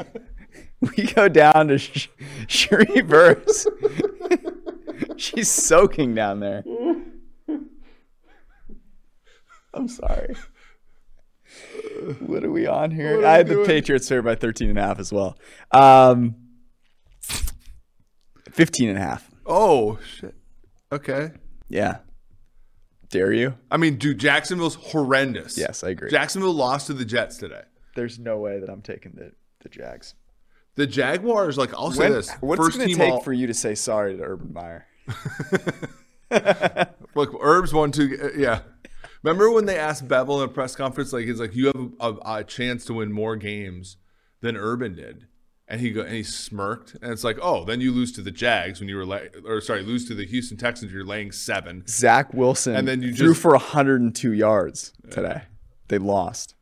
[0.96, 2.08] we go down to Sh-
[2.46, 3.66] Sherry Verse.
[5.16, 6.62] She's soaking down there.
[9.74, 10.36] I'm sorry.
[12.20, 13.24] What are we on here?
[13.26, 13.66] I had the doing?
[13.66, 15.36] Patriots fair by 13 and a half as well.
[15.72, 16.34] Um,
[18.52, 19.30] 15 and a half.
[19.46, 20.34] Oh shit.
[20.92, 21.32] Okay.
[21.68, 21.98] Yeah.
[23.10, 23.54] Dare you?
[23.70, 25.56] I mean, dude, Jacksonville's horrendous.
[25.56, 26.10] Yes, I agree.
[26.10, 27.62] Jacksonville lost to the Jets today.
[27.94, 29.32] There's no way that I'm taking the,
[29.62, 30.14] the Jags.
[30.74, 33.32] The Jaguars, like I'll say When- this, what's first it going to take all, for
[33.32, 34.86] you to say sorry to Urban Meyer?
[37.14, 38.18] Look, Herbs won two.
[38.22, 38.60] uh, Yeah.
[39.22, 42.38] Remember when they asked Bevell in a press conference, like he's like, "You have a,
[42.40, 43.96] a chance to win more games
[44.40, 45.26] than Urban did,"
[45.68, 48.30] and he go and he smirked, and it's like, "Oh, then you lose to the
[48.30, 50.92] Jags when you were lay, or sorry, lose to the Houston Texans.
[50.92, 51.84] You're laying seven.
[51.88, 55.42] Zach Wilson And then you threw just- for 102 yards today.
[55.88, 56.54] They lost.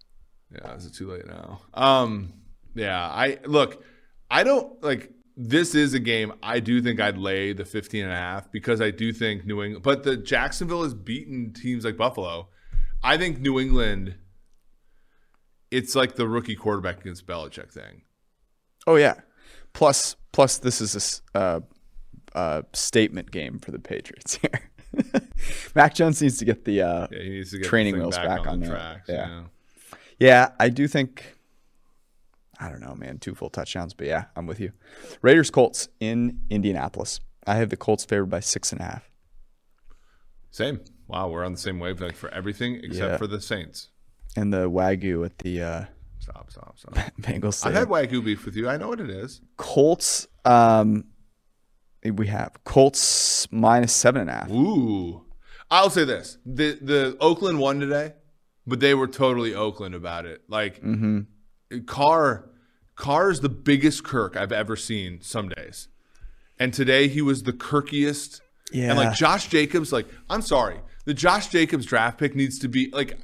[0.52, 1.62] Yeah, is it too late now?
[1.74, 2.32] Um,
[2.74, 3.82] yeah, I look,
[4.30, 8.12] I don't like this is a game I do think I'd lay the 15 and
[8.12, 11.96] a half because I do think New England but the Jacksonville has beaten teams like
[11.96, 12.48] Buffalo.
[13.02, 14.14] I think New England
[15.70, 18.02] it's like the rookie quarterback against Belichick thing.
[18.86, 19.14] Oh yeah.
[19.72, 21.60] Plus, plus this is a uh,
[22.34, 24.70] uh, statement game for the Patriots here.
[25.74, 26.82] Mac Jones needs to get the.
[26.82, 28.76] Uh, Yeah, he needs to get Training wheels back on the there.
[28.76, 29.08] tracks.
[29.08, 29.28] Yeah.
[29.28, 29.42] Yeah.
[30.18, 31.24] yeah, I do think.
[32.60, 33.18] I don't know, man.
[33.18, 34.70] Two full touchdowns, but yeah, I'm with you.
[35.22, 37.18] Raiders Colts in Indianapolis.
[37.46, 39.10] I have the Colts favored by six and a half.
[40.52, 40.80] Same.
[41.08, 43.16] Wow, we're on the same wavelength for everything except Yeah.
[43.16, 43.88] for the Saints.
[44.36, 45.84] And the Wagyu at the uh,
[46.24, 46.94] Stop, stop, stop.
[47.20, 47.66] Bengals.
[47.66, 48.66] I've had Wagyu beef with you.
[48.66, 49.42] I know what it is.
[49.58, 50.26] Colts.
[50.46, 51.04] Um,
[52.02, 54.50] we have Colts minus seven and a half.
[54.50, 55.26] Ooh.
[55.70, 56.38] I'll say this.
[56.46, 58.14] The the Oakland won today,
[58.66, 60.42] but they were totally Oakland about it.
[60.48, 60.82] Like
[61.86, 62.48] Carr
[62.96, 65.88] Carr is the biggest Kirk I've ever seen some days.
[66.58, 68.40] And today he was the kirkiest.
[68.72, 68.90] Yeah.
[68.90, 70.80] And like Josh Jacobs, like, I'm sorry.
[71.04, 73.18] The Josh Jacobs draft pick needs to be like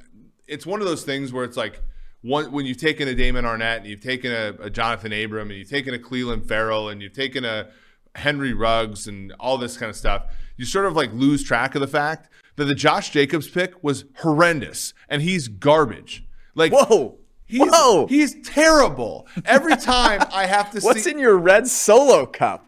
[0.47, 1.81] it's one of those things where it's like
[2.21, 5.57] one when you've taken a Damon Arnette and you've taken a, a Jonathan Abram and
[5.57, 7.69] you've taken a Clelin Ferrell and you've taken a
[8.15, 10.25] Henry Ruggs and all this kind of stuff,
[10.57, 14.05] you sort of like lose track of the fact that the Josh Jacobs pick was
[14.17, 16.25] horrendous and he's garbage.
[16.55, 17.17] Like Whoa.
[17.45, 18.07] He's, Whoa.
[18.07, 19.27] he's terrible.
[19.43, 22.65] Every time I have to What's see in your red solo cup?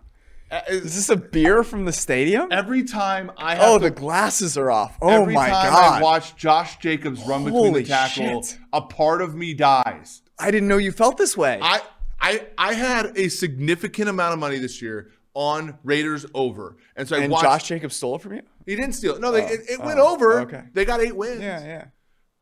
[0.54, 2.48] Uh, Is this a beer from the stadium?
[2.52, 4.98] every time I have Oh, to the glasses are off.
[5.02, 6.00] Oh Every my time god!
[6.00, 8.58] I watch Josh Jacobs run between Holy the tackle, shit.
[8.72, 10.22] a part of me dies.
[10.40, 11.60] I didn't know you felt this way.
[11.62, 11.82] I
[12.22, 17.16] I I had a significant amount of money this year on Raiders over, and so
[17.16, 17.44] I and watched.
[17.44, 18.42] Josh Jacobs stole it from you?
[18.66, 19.16] he didn't steal.
[19.16, 19.22] it.
[19.22, 20.42] No, they, it, it went oh, over.
[20.42, 20.64] okay.
[20.74, 21.42] They got eight wins.
[21.42, 21.64] yeah.
[21.66, 21.86] Yeah,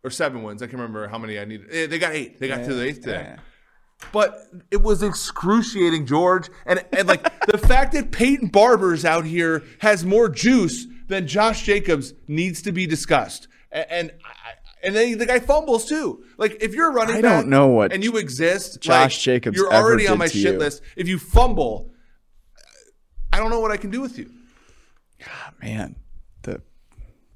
[0.03, 0.61] or seven wins.
[0.61, 1.89] I can't remember how many I needed.
[1.89, 2.39] They got eight.
[2.39, 3.35] They got to the eighth today.
[3.35, 3.39] yeah.
[4.11, 6.49] But it was excruciating, George.
[6.65, 11.63] And and like the fact that Peyton Barber's out here has more juice than Josh
[11.63, 13.47] Jacobs needs to be discussed.
[13.71, 14.11] A- And
[14.83, 16.23] and then the guy fumbles too.
[16.37, 18.81] Like if you're running, I don't know what and you exist.
[18.81, 20.59] Josh like, Jacobs you're already on my shit you.
[20.59, 20.81] list.
[20.97, 21.91] If you fumble,
[23.31, 24.29] I don't know what I can do with you.
[25.61, 25.95] Man,
[26.41, 26.61] the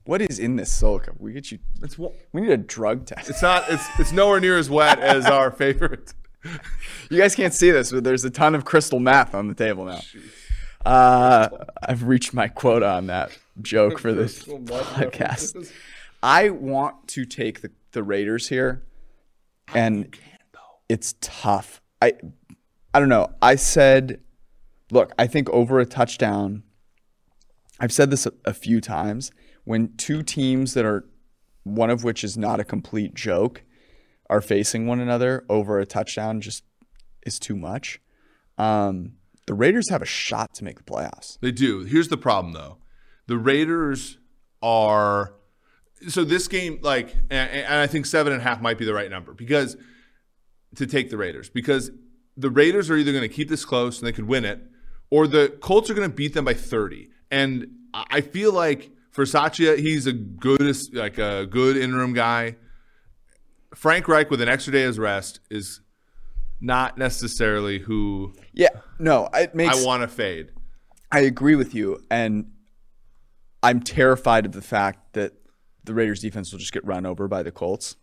[0.06, 1.10] what is in this cup?
[1.20, 1.60] We get you.
[1.84, 3.30] It's We need a drug test.
[3.30, 6.14] it's not it's it's nowhere near as wet as our favorite.
[7.10, 9.86] You guys can't see this, but there's a ton of crystal meth on the table
[9.86, 10.00] now.
[10.84, 11.50] Uh,
[11.84, 15.72] I've reached my quota on that joke for this podcast.
[16.24, 18.84] I want to take the, the Raiders here,
[19.74, 20.18] and
[20.90, 21.82] it's tough.
[22.02, 22.14] I
[22.94, 23.34] I don't know.
[23.42, 24.22] I said,
[24.90, 26.64] look, I think over a touchdown.
[27.80, 29.32] I've said this a, a few times.
[29.66, 31.06] When two teams that are,
[31.64, 33.64] one of which is not a complete joke,
[34.30, 36.64] are facing one another over a touchdown, just
[37.26, 38.00] is too much.
[38.58, 39.14] Um,
[39.48, 41.38] the Raiders have a shot to make the playoffs.
[41.42, 41.84] They do.
[41.84, 42.78] Here's the problem, though.
[43.28, 44.18] The Raiders
[44.62, 45.34] are
[46.08, 48.94] so this game, like, and, and I think seven and a half might be the
[48.94, 49.78] right number because
[50.76, 51.92] to take the Raiders because
[52.36, 54.62] the Raiders are either going to keep this close and they could win it,
[55.10, 57.10] or the Colts are going to beat them by 30.
[57.32, 62.58] And I feel like for Satya, he's a good, like a good interim guy.
[63.76, 65.82] Frank Reich with an extra day as rest is
[66.62, 69.78] not necessarily who Yeah, no, it makes.
[69.78, 70.52] I want to fade.
[71.12, 72.52] I agree with you, and
[73.62, 75.34] I'm terrified of the fact that
[75.84, 77.96] the Raiders defense will just get run over by the Colts.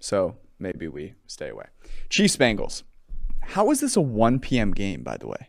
[0.00, 1.66] So maybe we stay away.
[2.08, 2.82] Chiefs Bengals.
[3.40, 4.72] How is this a 1 p.m.
[4.72, 5.48] game, by the way?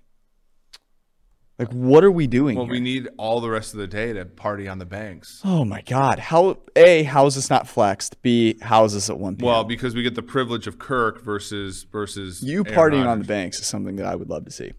[1.59, 2.71] Like, what are we doing Well, here?
[2.71, 5.41] we need all the rest of the day to party on the banks.
[5.43, 6.17] oh my God!
[6.17, 8.21] How a how is this not flexed?
[8.21, 9.45] B how is this at 1 p.m.?
[9.45, 13.59] Well, because we get the privilege of Kirk versus versus you partying on the banks
[13.59, 14.71] is something that I would love to see.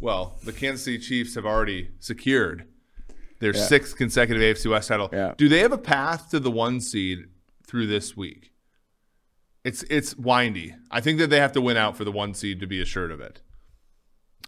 [0.00, 2.66] Well, the Kansas City Chiefs have already secured
[3.40, 5.08] their sixth consecutive AFC West title.
[5.12, 5.34] Yeah.
[5.36, 7.24] Do they have a path to the one seed
[7.66, 8.52] through this week?
[9.64, 10.74] It's it's windy.
[10.90, 13.10] I think that they have to win out for the one seed to be assured
[13.10, 13.40] of it.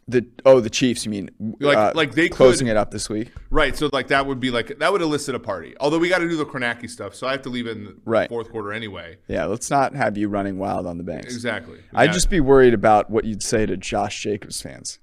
[0.09, 1.31] The oh the Chiefs, you mean?
[1.59, 3.33] Like- uh, like they closing could- it up this week.
[3.51, 3.77] Right.
[3.77, 5.75] So like that would be like that would elicit a party.
[5.81, 7.85] Although we got to do the Kornacki stuff, so I have to leave it in
[7.85, 8.29] the Right.
[8.29, 9.19] fourth quarter anyway.
[9.27, 11.35] Yeah, let's not have you running wild on the banks.
[11.35, 11.81] Exactly.
[11.93, 12.13] I'd Yeah.
[12.13, 15.01] just be worried about what you'd say to Josh Jacobs fans.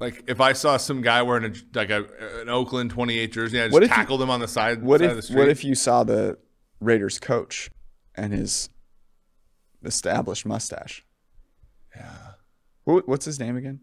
[0.00, 2.04] Like if I saw some guy wearing a, like a,
[2.40, 5.00] an Oakland 28 jersey, I just What if you- tackled him on the side, What
[5.00, 5.38] side of the if street.
[5.38, 6.36] what if you saw the
[6.80, 7.70] Raiders coach
[8.16, 8.70] and his
[9.84, 11.04] established mustache?
[11.94, 12.27] Yeah.
[12.88, 13.80] What, what's his name again?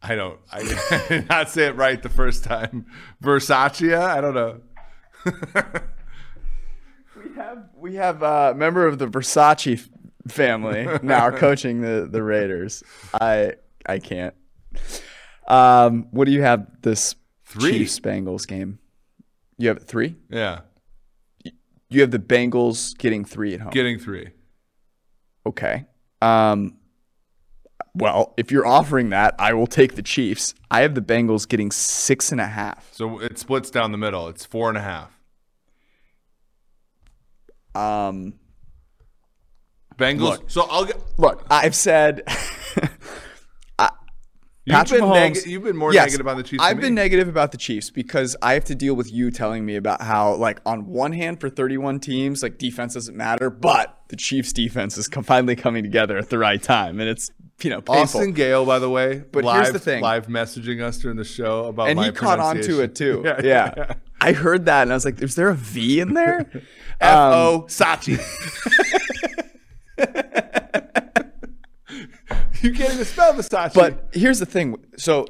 [0.00, 0.38] I don't.
[0.52, 0.62] I
[1.08, 2.86] did not say it right the first time.
[3.20, 3.92] Versace.
[3.92, 4.60] I don't know.
[7.14, 9.88] We have we have a member of the Versace
[10.26, 12.82] family now coaching the the Raiders.
[13.12, 13.52] I
[13.86, 14.34] I can't.
[15.46, 17.14] Um, what do you have this
[17.44, 17.72] Three.
[17.72, 18.78] Chiefs Bengals game?
[19.56, 20.16] You have three.
[20.30, 20.60] Yeah.
[21.90, 23.70] You have the Bengals getting three at home.
[23.70, 24.30] Getting three.
[25.46, 25.84] Okay.
[26.20, 26.78] Um,
[27.94, 30.54] well, if you're offering that, I will take the Chiefs.
[30.70, 32.88] I have the Bengals getting six and a half.
[32.92, 34.28] So it splits down the middle.
[34.28, 35.10] It's four and a half.
[37.74, 38.34] Um,
[39.96, 40.20] Bengals.
[40.20, 40.50] Look.
[40.50, 40.96] so I'll get.
[41.18, 42.22] look, I've said
[44.64, 45.34] You've Patrick been, Mahomes.
[45.34, 46.62] neg- you've been more Yes, negative on the Chiefs.
[46.62, 47.00] I've been me.
[47.02, 50.36] negative about the Chiefs because I have to deal with you telling me about how,
[50.36, 54.96] like, on one hand, for 31 teams, like, defense doesn't matter, but the Chiefs' defense
[54.96, 57.28] is finally coming together at the right time, and it's
[57.64, 58.20] you know painful.
[58.20, 60.02] Austin Gayle, by the way, But live, here's the thing.
[60.02, 63.20] live messaging us during the show about and he caught on to it too.
[63.22, 63.74] pronunciation.
[63.76, 66.48] Yeah, I heard that, and I was like, "Is there a V in there?"
[67.00, 68.18] F Um, Sachi.
[72.62, 73.74] you can't even spell Versace.
[73.74, 74.76] But here's the thing.
[74.96, 75.26] So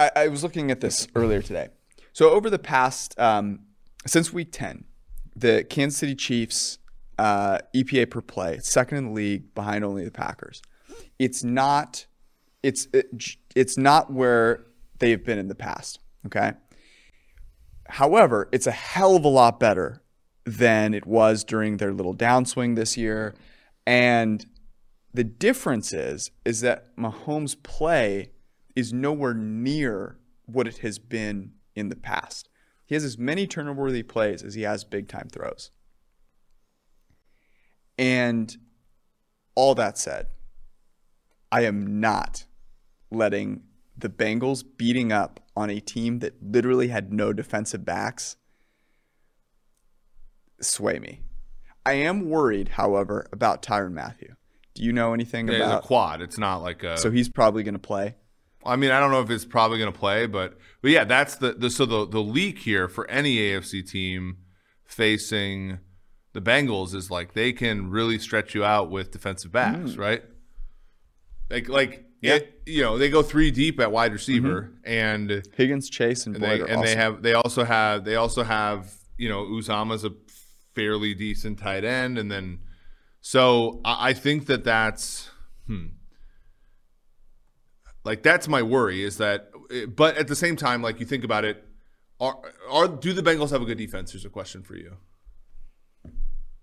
[0.00, 1.68] I, I was looking at this earlier today.
[2.12, 3.60] So over the past, um,
[4.06, 4.84] since week 10,
[5.34, 6.78] the Kansas City Chiefs
[7.18, 10.62] uh, EPA per play, second in the league behind only the Packers.
[11.18, 12.06] It's not,
[12.62, 13.06] it's, it,
[13.54, 14.66] it's not where
[14.98, 16.00] they've been in the past.
[16.26, 16.52] Okay.
[17.88, 20.02] However, it's a hell of a lot better
[20.44, 23.34] than it was during their little downswing this year.
[23.86, 24.44] And
[25.12, 28.30] the difference is is that Mahomes' play
[28.74, 32.48] is nowhere near what it has been in the past.
[32.86, 35.70] He has as many turnover-worthy plays as he has big-time throws.
[37.96, 38.56] And
[39.54, 40.26] all that said,
[41.54, 42.46] I am not
[43.12, 43.62] letting
[43.96, 48.34] the Bengals beating up on a team that literally had no defensive backs
[50.60, 51.20] sway me.
[51.86, 54.34] I am worried, however, about Tyrann Mathieu.
[54.74, 55.82] Do you know anything Yeah, it's a about?
[55.84, 56.22] quad.
[56.22, 56.98] It's not like a.
[56.98, 58.16] So he's probably going to play.
[58.66, 61.36] I mean, I don't know if it's probably going to play, but but yeah, that's
[61.36, 64.38] the, the so the the leak here for any AFC team
[64.84, 65.78] facing
[66.32, 69.98] the Bengals is like they can really stretch you out with defensive backs, mm.
[69.98, 70.24] right?
[71.50, 72.36] Like like Yeah.
[72.36, 76.42] it- you know they go three deep at wide receiver, and Higgins, Chase, and, and
[76.42, 80.12] Boyd they and they have they also have they also have you know Uzomah's a
[80.74, 82.60] fairly decent tight end, and then
[83.20, 85.30] so I, I think that that's
[85.66, 85.88] hmm,
[88.04, 89.50] like that's my worry is that,
[89.94, 91.64] but at the same time, like you think about it,
[92.20, 92.38] are
[92.70, 94.12] are do the Bengals have a good defense?
[94.12, 94.96] Here's a question for you.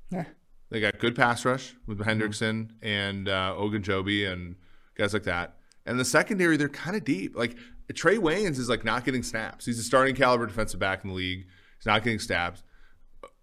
[0.09, 0.25] Yeah.
[0.69, 4.55] They got good pass rush with Hendrickson and uh, Ogunjobi and
[5.01, 5.55] guys like that.
[5.85, 7.35] And the secondary, they're kind of deep.
[7.35, 7.57] Like
[7.91, 9.65] Trae Waynes is like not getting snaps.
[9.65, 11.47] He's a starting caliber defensive back in the league.
[11.77, 12.63] He's not getting snaps.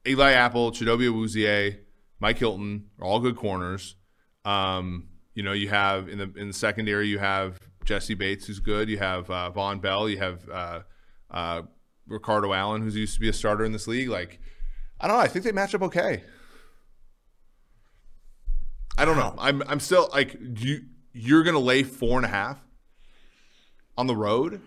[0.06, 1.78] Eli Apple, Chidobe Awuzie,
[2.20, 3.96] Mike Hilton are all good corners.
[4.44, 8.60] Um, you know, you have in the in the secondary, you have Jessie Bates, who's
[8.60, 8.88] good.
[8.88, 10.08] You have uh, Vonn Bell.
[10.08, 10.80] You have uh,
[11.30, 11.62] uh,
[12.06, 14.08] Ricardo Allen, who's used to be a starter in this league.
[14.08, 14.40] Like,
[15.00, 15.22] I don't know.
[15.22, 16.22] I think they match up okay.
[18.96, 19.34] I don't know.
[19.38, 20.86] I'm I'm still like you.
[21.18, 22.58] You're gonna lay four and a half
[23.96, 24.60] on the road.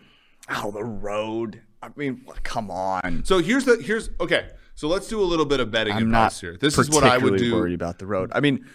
[0.50, 1.62] Oh, the road.
[1.82, 3.24] I mean, come on.
[3.26, 4.50] So here's the here's okay.
[4.76, 6.58] So let's do a little bit of betting I'm not advice here.
[6.60, 7.56] This is what I would do.
[7.56, 8.32] Worried about the road.
[8.34, 8.66] I mean,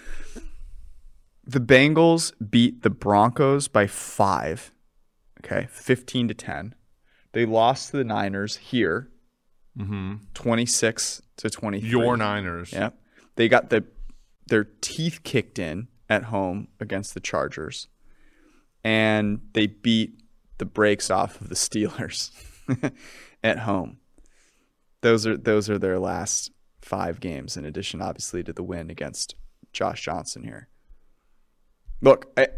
[1.44, 4.72] the Bengals beat the Broncos by five.
[5.44, 6.74] Okay, fifteen to ten.
[7.32, 9.10] They lost to the Niners here,
[9.78, 10.14] mm-hmm.
[10.34, 11.48] twenty-six to.
[11.48, 11.86] Mm-hmm.
[11.86, 12.72] Your Niners.
[12.72, 12.98] Yep.
[13.36, 13.84] They got the
[14.46, 17.88] their teeth kicked in at home against the Chargers.
[18.84, 20.20] And they beat
[20.58, 22.30] the brakes off of the Steelers
[23.42, 23.98] at home.
[25.02, 26.50] Those are those are their last
[26.82, 29.34] 5 games in addition obviously to the win against
[29.72, 30.68] Josh Johnson here.
[32.00, 32.48] Look, I,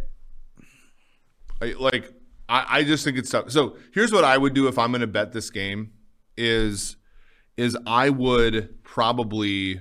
[1.61, 2.12] I, like
[2.49, 3.51] I, I just think it's tough.
[3.51, 5.92] So here's what I would do if I'm going to bet this game
[6.36, 6.96] is
[7.57, 9.80] is I would probably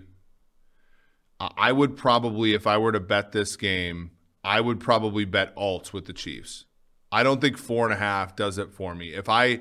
[1.39, 4.11] I would probably if I were to bet this game
[4.43, 6.65] I would probably bet alts with the Chiefs.
[7.11, 9.13] I don't think four and a half does it for me.
[9.13, 9.59] If I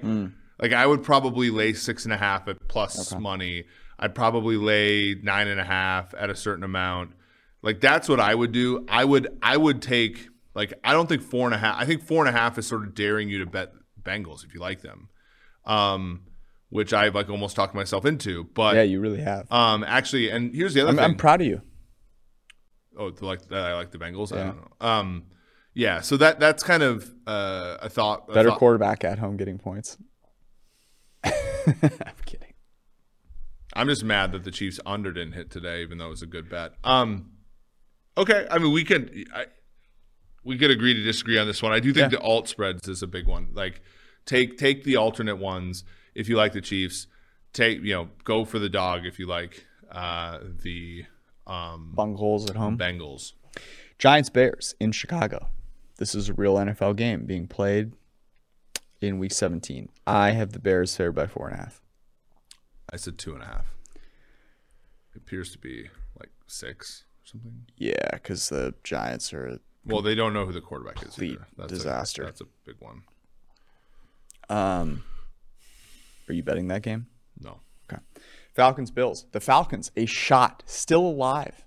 [0.61, 3.65] like, I would probably lay six and a half at plus money.
[3.99, 7.13] I'd probably lay nine and a half at a certain amount.
[7.63, 8.87] Like that's what I would do.
[8.89, 11.77] I would I would take Like I don't think four and a half.
[11.81, 13.73] I think four and a half is sort of daring you to bet
[14.03, 15.09] Bengals if you like them,
[15.65, 16.23] um,
[16.69, 18.45] which I've like almost talked myself into.
[18.45, 19.51] But Yeah, you really have.
[19.51, 21.05] um, actually, and here's the other I'm, thing.
[21.05, 21.61] I'm proud of you.
[22.97, 24.33] Oh, to like that I like the Bengals.
[24.33, 24.45] I Yeah.
[24.45, 24.87] don't know.
[24.87, 25.25] Um,
[25.75, 26.01] yeah.
[26.01, 28.27] So that that's kind of uh, a thought.
[28.29, 29.99] a Better thought- quarterback at home getting points.
[31.25, 32.55] I'm kidding.
[33.75, 36.27] I'm just mad that the Chiefs under didn't hit today, even though it was a
[36.27, 36.73] good bet.
[36.85, 37.33] Um,
[38.17, 39.47] okay, I mean we can I,
[40.45, 41.73] we could agree to disagree on this one.
[41.73, 42.19] I do think Yeah.
[42.19, 43.49] the alt spreads is a big one.
[43.53, 43.83] Like
[44.25, 45.85] take take the alternate ones
[46.15, 47.07] if you like the Chiefs.
[47.53, 51.05] Take you know go for the dog if you like uh, the
[51.47, 52.77] um, Bungholes at home.
[52.79, 53.33] Bengals.
[53.99, 55.49] Giants Bears in Chicago.
[55.99, 57.93] This is a real NFL game being played
[59.01, 59.89] in week 17.
[60.07, 61.81] I have the Bears favored by four and a half.
[62.93, 63.67] I said two and a half.
[65.15, 65.89] It appears to be
[66.19, 67.67] like six or something.
[67.77, 69.59] Yeah, because the Giants are.
[69.85, 71.21] Well, they don't know who the quarterback is.
[71.21, 71.47] Either.
[71.57, 72.23] That's disaster.
[72.23, 73.03] A, that's a big one.
[74.49, 75.05] Um,
[76.29, 77.07] are you betting that game?
[78.57, 79.27] Falcons Bills.
[79.33, 81.65] The Falcons, a shot, still alive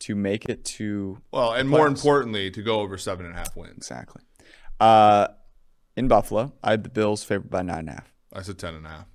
[0.00, 3.54] to make it to Well, and more importantly, to go over seven and a half
[3.56, 3.76] wins.
[3.76, 4.22] exactly.
[4.80, 5.28] Uh,
[5.96, 8.12] in Buffalo, I had the Bills favored by nine and a half.
[8.32, 9.06] I said ten and a half.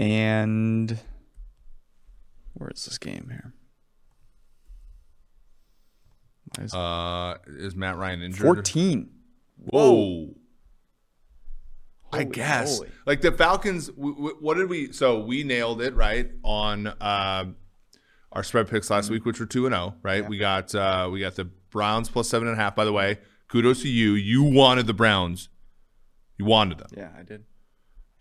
[0.00, 0.98] And
[2.54, 3.54] where is this game here?
[6.72, 8.42] Why Uh, is Matt Ryan injured?
[8.44, 9.10] 14.
[9.58, 10.34] Whoa.
[12.20, 12.90] I guess moly.
[13.06, 13.88] like the Falcons.
[13.88, 14.92] W- w- what did we?
[14.92, 17.46] So we nailed it right on uh,
[18.32, 19.14] our spread picks last Mm-hmm.
[19.14, 19.94] week, which were two and zero.
[20.02, 20.28] Right?
[20.28, 22.74] We got uh, we got the Browns plus seven and a half.
[22.76, 24.12] By the way, kudos to you.
[24.14, 25.48] You wanted the Browns.
[26.38, 26.88] You wanted them.
[26.96, 27.44] Yeah, I did.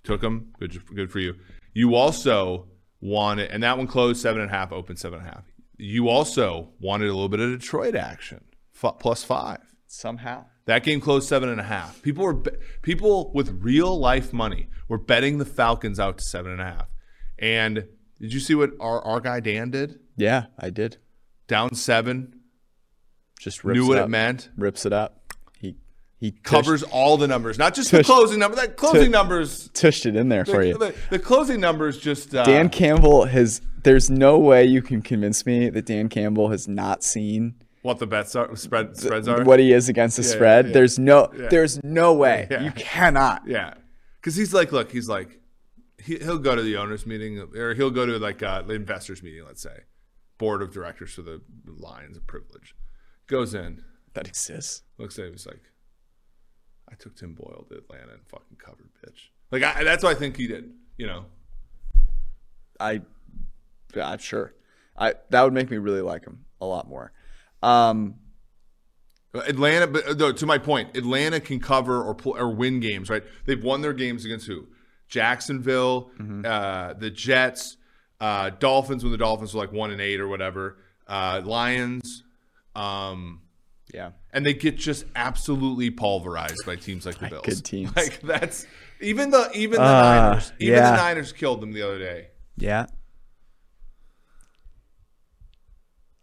[0.03, 0.53] Took them.
[0.59, 1.35] Good, good for you.
[1.73, 2.67] You also
[3.01, 5.43] wanted, and that one closed seven and a half, open seven and a half.
[5.77, 8.43] You also wanted a little bit of Detroit action,
[8.81, 9.57] f- plus five.
[9.93, 10.45] Somehow.
[10.65, 12.01] That game closed seven and a half.
[12.01, 12.41] People were
[12.81, 16.87] people with real life money were betting the Falcons out to seven and a half.
[17.37, 17.87] And
[18.19, 19.99] did you see what our, our guy Dan did?
[20.17, 20.97] Yeah, I did.
[21.47, 22.39] Down seven,
[23.39, 24.49] Just rips knew what it it meant.
[24.57, 25.31] Rips it up.
[25.59, 25.75] He
[26.17, 28.55] he Covers all the numbers, not just the closing number.
[28.55, 29.11] That closing Tush.
[29.11, 30.77] numbers, tushed it in there for the, you.
[30.79, 33.61] the, the closing numbers just uh, Dan Campbell has.
[33.83, 38.07] There's no way you can convince me that Dan Campbell has not seen what the
[38.07, 39.43] bets are, spread spreads are.
[39.43, 40.65] what he is against the Yeah, spread.
[40.65, 40.73] yeah, yeah.
[40.73, 41.27] There's no.
[41.33, 42.47] There's no way.
[42.49, 43.43] You cannot.
[43.45, 43.75] Yeah,
[44.19, 45.39] because he's like, look, he's like,
[46.01, 49.21] he, he'll go to the owners meeting or he'll go to like uh, the investors
[49.21, 49.81] meeting, let's say,
[50.39, 52.75] board of directors for the Lions of Privilege.
[53.27, 54.81] Goes in, That exists.
[54.97, 55.61] looks at it, he's like,
[56.91, 60.19] I took Tim Boyle to Atlanta and fucking covered bitch Like I, that's what I
[60.19, 60.71] think he did.
[60.97, 61.25] You know,
[62.79, 63.01] I,
[63.95, 64.53] yeah, I'm sure.
[64.97, 67.11] I that would make me really like him a lot more.
[67.63, 68.15] Um,
[69.33, 69.87] Atlanta.
[69.87, 73.09] But uh, no, to my point, Atlanta can cover or pull, or win games.
[73.09, 73.23] Right?
[73.45, 74.67] They've won their games against who?
[75.07, 76.09] Jacksonville,
[76.45, 77.77] uh, the Jets,
[78.19, 80.77] uh, Dolphins when the Dolphins were like one and eight or whatever.
[81.07, 82.23] Uh, Lions.
[82.75, 83.41] Um,
[83.93, 84.11] yeah.
[84.31, 87.45] and they get just absolutely pulverized by teams like the Bills.
[87.45, 87.91] good teams.
[87.95, 88.65] Like that's
[89.01, 90.51] even the even the Uh, Niners.
[90.59, 90.91] Even yeah.
[90.91, 92.29] the Niners killed them the other day.
[92.57, 92.87] Yeah.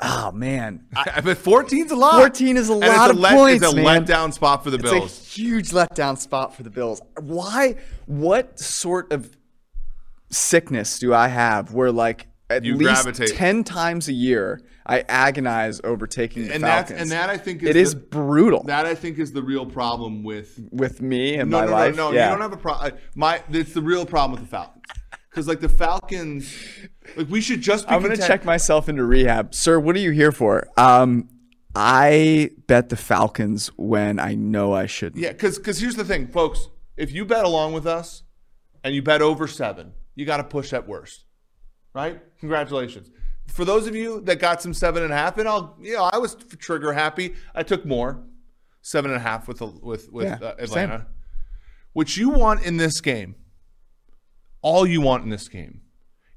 [0.03, 2.19] Oh man, I, but 14's a lot.
[2.21, 4.05] 14 is a And lot of let, points, It's a man.
[4.07, 5.21] letdown spot for the It's Bills.
[5.21, 7.03] a huge letdown spot for the Bills.
[7.21, 7.77] Why?
[8.07, 9.37] What sort of
[10.31, 13.37] sickness do I have where like at You least gravitate.
[13.37, 17.11] ten times a year I agonize over taking the and that's Falcons?
[17.13, 19.67] and that I think is it is the- brutal that I think is the real
[19.67, 21.97] problem with with me and no my no life.
[21.97, 22.27] no no yeah.
[22.27, 22.93] you don't have a problem.
[22.93, 24.83] Uh, my it's the real problem with the Falcons
[25.41, 26.55] because like the Falcons
[27.16, 29.80] like we should just be I'm gonna content- check myself into rehab, sir.
[29.80, 30.68] What are you here for?
[30.76, 31.28] Um,
[31.74, 35.22] I bet the Falcons when I know I shouldn't.
[35.22, 36.68] Yeah, because because here's the thing, folks.
[36.99, 38.22] If you bet along with us
[38.84, 41.24] and you bet over seven, you got to push at worst,
[41.95, 42.20] right?
[42.41, 43.11] Congratulations.
[43.47, 46.11] For those of you that got some seven and a half, and I'll, you know,
[46.12, 47.34] I was trigger happy.
[47.55, 48.22] I took more,
[48.82, 50.84] seven and a half with with with Yeah, uh, same.
[50.91, 51.07] Atlanta.
[51.95, 53.34] What you want in this game,
[54.63, 55.81] all you want in this game,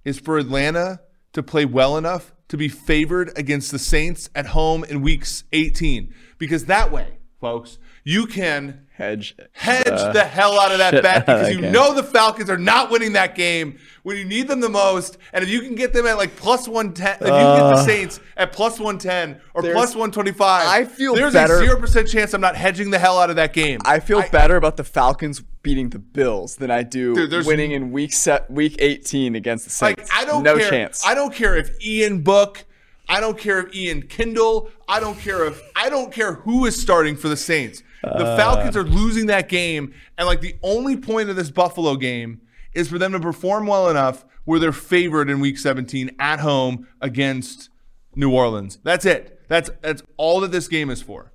[0.04, 1.02] is for Atlanta
[1.34, 6.14] to play well enough to be favored against the Saints at home in weeks 18,
[6.38, 11.26] because that way, folks, you can Hedge, hedge the the hell out of that bet
[11.26, 11.72] because that you game.
[11.72, 15.18] know the Falcons are not winning that game when you need them the most.
[15.34, 17.82] And if you can get them at like plus 110, if you can get the
[17.82, 22.34] Uh, Saints at plus 110 or plus 125, I feel there's better- a 0% chance
[22.34, 23.80] I'm not hedging the hell out of that game.
[23.86, 27.92] I feel better about the Falcons beating the Bills than I do Dude, winning in
[27.92, 30.10] week set week 18 against the Saints.
[30.10, 30.70] like, I don't no care.
[30.70, 31.04] chance.
[31.06, 32.66] I don't care if Ian Book
[33.10, 34.70] I don't care if Ian Kindle.
[34.88, 37.84] I don't care if I don't care who is starting for the Saints.
[38.04, 42.42] The Falcons are losing that game, and like the only point of this Buffalo game
[42.74, 46.88] is for them to perform well enough where they're favored in Week 17 at home
[47.00, 47.70] against
[48.16, 48.80] New Orleans.
[48.84, 49.42] That's it.
[49.48, 51.32] That's that's all that this game is for.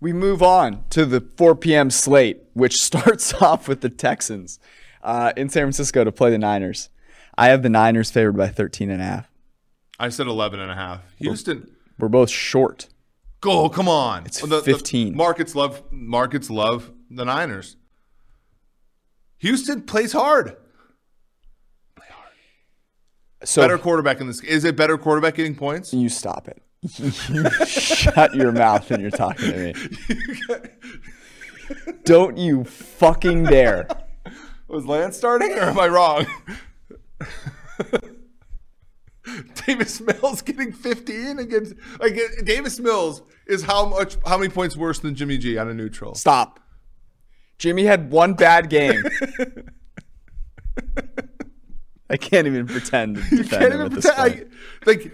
[0.00, 1.90] We move on to the 4 p.m.
[1.90, 4.58] slate, which starts off with the Texans
[5.02, 6.88] uh, in San Francisco to play the Niners.
[7.36, 9.30] I have the Niners favored by 13 and a half.
[9.98, 11.00] I said 11 and a half.
[11.18, 11.70] Houston.
[11.98, 12.88] We're both short.
[13.46, 14.26] Go, come on.
[14.26, 15.16] It's The- the 15.
[15.16, 17.76] markets love markets love the Niners.
[19.38, 20.56] Houston plays hard.
[23.44, 24.42] So Better quarterback in this.
[24.42, 25.94] Is it better quarterback getting points?
[25.94, 26.60] you stop it.
[27.28, 29.74] you shut your mouth when you're talking to me.
[32.04, 33.86] Don't you fucking dare.
[34.68, 36.26] Was Lance starting or am I wrong?
[39.66, 44.98] Davis Mills getting 15 against like Davis Mills is how much how many points worse
[44.98, 46.14] than Jimmy G on a neutral?
[46.14, 46.60] Stop.
[47.58, 49.02] Jimmy had one bad game.
[52.08, 54.16] I can't even pretend to defend Can't him even pretend.
[54.16, 54.44] I,
[54.84, 55.12] like,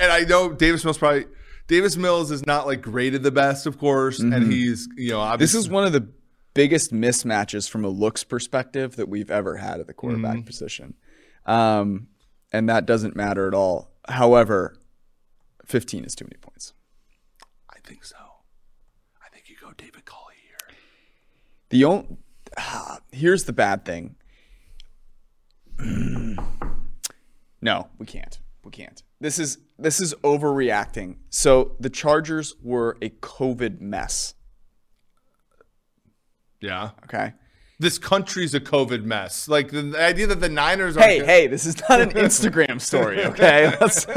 [0.00, 1.26] and I, know Davis Mills probably.
[1.66, 5.38] Davis Mills is not like graded the best, of course, and he's you know Mm-hmm.
[5.38, 6.08] This is one of the
[6.54, 10.46] biggest mismatches from a looks perspective that we've ever had at the quarterback Mm-hmm.
[10.46, 10.94] position.
[11.46, 12.08] Um,
[12.52, 13.90] and that doesn't matter at all.
[14.08, 14.76] However,
[15.66, 16.72] 15 is too many points.
[17.68, 18.16] I think so.
[19.24, 20.76] I think you go David Culley here.
[21.70, 22.16] The only,
[22.58, 24.16] ah, here's the bad thing.
[27.60, 28.38] no, we can't.
[28.64, 29.02] We can't.
[29.20, 31.16] This is this is overreacting.
[31.30, 34.34] So the Chargers were a COVID mess.
[36.60, 37.32] Yeah, Okay.
[37.80, 39.48] This country's a COVID mess.
[39.48, 41.00] Like the, the idea that the Niners are.
[41.02, 43.74] Hey, hey, this is not an Instagram story, okay?
[43.80, 44.06] Let's-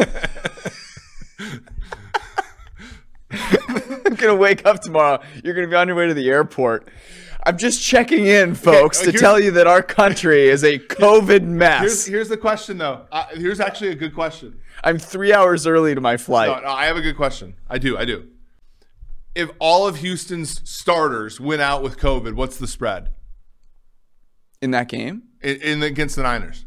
[4.05, 5.19] I'm gonna wake up tomorrow.
[5.43, 6.89] You're gonna be on your way to the airport.
[7.45, 11.41] I'm just checking in, folks, to tell you that our country is a COVID Here's
[11.41, 12.05] mess.
[12.05, 13.05] here's the question though.
[13.11, 14.59] Uh, here's actually a good question.
[14.83, 16.49] I'm three hours early to my flight.
[16.49, 17.55] No, no, I have a good question.
[17.69, 17.97] I do.
[17.97, 18.27] I do.
[19.35, 23.09] If all of Houston's starters went out with COVID, what's the spread
[24.63, 26.65] In that game, in, in against the Niners?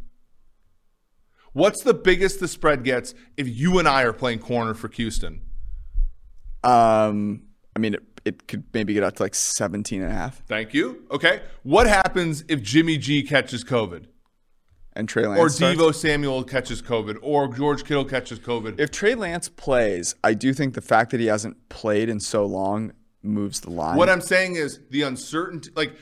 [1.55, 5.41] What's the biggest the spread gets if you and I are playing corner for Houston?
[6.63, 7.43] um,
[7.75, 10.43] I mean, it, it could maybe get out to like 17 and a half.
[10.47, 11.07] Thank you.
[11.11, 11.43] Okay.
[11.63, 14.07] What happens if Jimmy G catches COVID?
[14.95, 15.79] And Trey Lance Or starts.
[15.79, 17.19] Deebo Samuel catches COVID?
[17.23, 18.81] Or George Kittle catches COVID?
[18.81, 22.47] If Trey Lance plays, I do think the fact that he hasn't played in so
[22.47, 22.93] long
[23.23, 23.97] moves the line.
[23.97, 25.95] What I'm saying is the uncertainty, like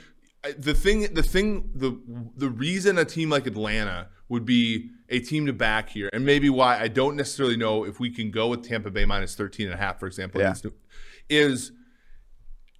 [0.58, 1.98] the thing, the thing, the
[2.36, 6.48] the reason a team like Atlanta would be a team to back here, and maybe
[6.50, 9.74] why I don't necessarily know if we can go with Tampa Bay minus 13 and
[9.74, 10.54] a half, for example, Yeah.
[11.28, 11.72] is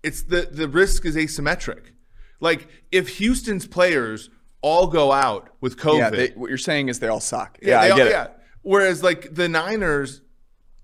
[0.03, 1.93] it's the the risk is asymmetric.
[2.41, 6.99] Like if Houston's players all go out with COVID, yeah, they, what you're saying is
[6.99, 7.59] they all suck.
[7.63, 8.11] Yeah, they I all- get it.
[8.11, 8.27] yeah.
[8.63, 10.21] Whereas like the Niners,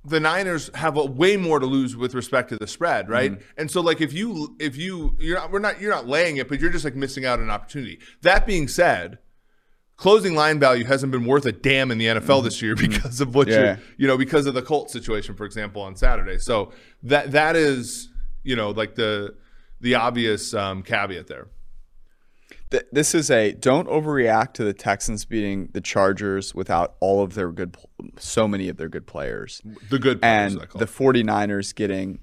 [0.04, 3.32] the Niners have a way more to lose with respect to the spread, right?
[3.32, 3.42] Mm-hmm.
[3.58, 6.48] And so like if you if you you're not we're not you're not laying it,
[6.48, 7.98] but you're just like missing out on an opportunity.
[8.22, 9.18] That being said,
[9.96, 13.34] closing line value hasn't been worth a damn in the NFL this year because of
[13.34, 13.60] what Mm-hmm.
[13.60, 13.66] Yeah.
[13.76, 16.38] you're you know because of the Colts situation, for example, on Saturday.
[16.38, 16.72] So
[17.02, 18.08] that that is
[18.42, 19.34] you know like the
[19.82, 21.48] the obvious um, caveat there.
[22.70, 27.34] Th- this is a don't overreact to the Texans beating the Chargers without all of
[27.34, 27.76] their good,
[28.16, 29.60] so many of their good players,
[29.90, 30.90] The good players, and I call the it.
[31.24, 32.20] 49ers getting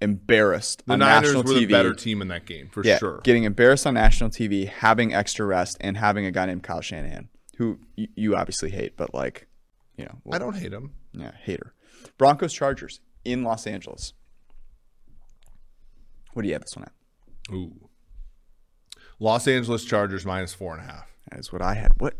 [0.00, 1.60] embarrassed the on Niners national were TV.
[1.60, 3.20] the better team in that game for yeah, sure.
[3.22, 7.28] getting embarrassed on national TV, having extra rest, and having a guy named Kyle Shanahan,
[7.56, 9.46] who y- you obviously hate, but like,
[9.96, 10.90] you know, I don't hate him.
[11.12, 11.72] yeah, hater.
[12.18, 14.12] Broncos Chargers in Los Angeles.
[16.32, 17.54] What do you have this one at?
[17.54, 17.81] Ooh.
[19.22, 21.06] Los Angeles Chargers minus four and a half.
[21.30, 21.92] That is what I had.
[21.98, 22.14] What?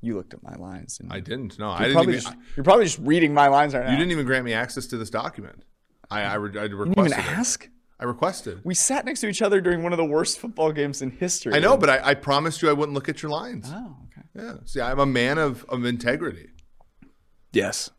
[0.00, 0.98] You looked at my lines.
[1.00, 1.58] And I didn't.
[1.58, 1.92] No, I didn't.
[1.94, 3.92] probably Even, just, you're probably just reading my lines right now.
[3.92, 5.62] you didn't even grant me access to this document.
[6.10, 7.04] I I, re, I You requested.
[7.12, 7.38] didn't even it.
[7.38, 7.68] ask.
[8.00, 8.60] I requested.
[8.64, 11.54] We sat next to each other during one of the worst football games in history.
[11.54, 13.70] I know, but I, I promised you I wouldn't look at your lines.
[13.72, 14.26] oh, okay.
[14.34, 14.54] Yeah.
[14.64, 16.48] See, I'm a man of, of integrity.
[17.52, 17.90] Yes.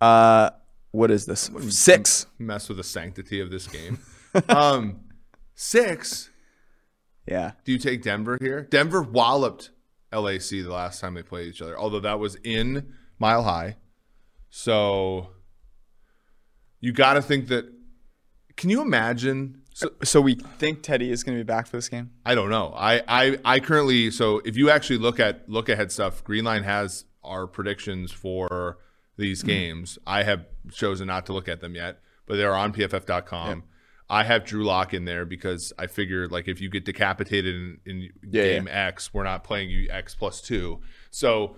[0.00, 0.50] Uh,
[0.92, 1.50] what is this?
[1.68, 2.26] Six.
[2.38, 3.98] Mess with the sanctity of this game.
[4.48, 5.00] um,
[5.54, 6.30] six.
[7.28, 7.52] Yeah.
[7.64, 8.62] Do you take Denver here?
[8.62, 9.70] Denver walloped
[10.12, 13.76] LAC the last time they played each other, although that was in Mile High.
[14.50, 15.30] So
[16.80, 17.72] you got to think that.
[18.56, 19.62] Can you imagine?
[19.72, 22.10] So, So we think Teddy is going to be back for this game.
[22.24, 22.74] I don't know.
[22.76, 27.04] I, I I currently so if you actually look at look ahead stuff, Greenline has
[27.22, 28.78] our predictions for
[29.16, 29.48] these mm-hmm.
[29.48, 29.98] games.
[30.06, 33.64] I have chosen not to look at them yet, but they're on PFF.com.
[34.10, 37.78] I have Drew Lock in there because I figured like if you get decapitated in,
[37.84, 40.80] in Yeah, game X, we're not playing you X plus two.
[41.10, 41.56] So,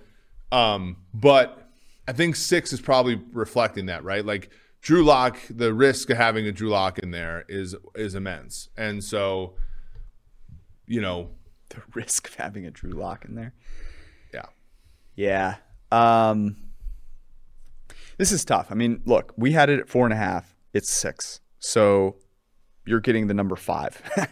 [0.50, 1.68] um, but
[2.08, 4.24] I think six is probably reflecting that, right?
[4.24, 8.68] Like Drew Lock, the risk of having a Drew Lock in there is is immense,
[8.76, 9.54] and so,
[10.86, 11.30] you know,
[11.70, 13.54] The risk of having a Drew Lock in there.
[14.34, 14.46] yeah,
[15.14, 15.56] Yeah.
[15.92, 16.56] Um,
[18.16, 18.68] this is tough.
[18.70, 20.56] I mean, look, we had it at four and a half.
[20.72, 21.40] It's six.
[21.60, 22.16] So
[22.86, 24.00] you're getting the number five.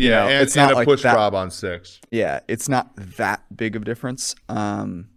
[0.00, 2.00] Yeah, know, and, it's and not a like push that- on six.
[2.12, 4.36] yeah, it's not that big of a difference.
[4.48, 5.08] Um,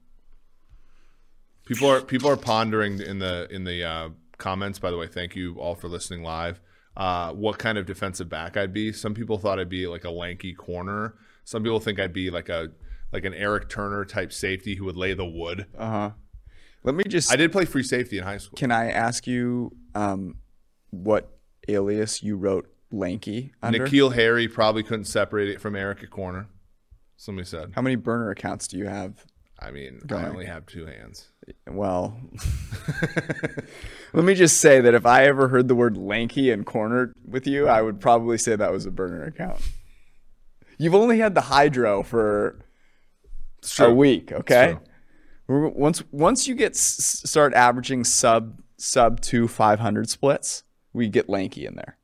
[1.65, 4.09] People are people are pondering in the in the uh,
[4.39, 4.79] comments.
[4.79, 6.59] By the way, thank you all for listening live.
[6.97, 8.91] Uh, what kind of defensive back I'd be?
[8.91, 11.13] Some people thought I'd be like a lanky corner.
[11.45, 12.71] Some people think I'd be like a
[13.13, 15.67] like an Eric Turner type safety who would lay the wood.
[15.77, 16.09] uh huh.
[16.83, 17.31] Let me just.
[17.31, 18.57] I did play free safety in high school.
[18.57, 20.37] can I ask you um,
[20.89, 21.37] what
[21.67, 23.79] alias you wrote lanky under?
[23.83, 26.47] Nikhil Harry probably couldn't separate it from Eric at corner.
[27.17, 27.71] Somebody said.
[27.75, 29.25] How many burner accounts do you have?
[29.59, 31.27] I mean, I only have two hands.
[31.69, 32.19] Well,
[34.13, 37.45] let me just say that if I ever heard the word lanky and corner with
[37.45, 39.61] you, I would probably say that was a burner account.
[40.79, 42.59] You've only had the Hydrow for
[43.77, 44.77] a week, okay?
[45.47, 50.63] Once once you get s- start averaging sub sub two five hundred splits,
[50.93, 51.97] we get lanky in there.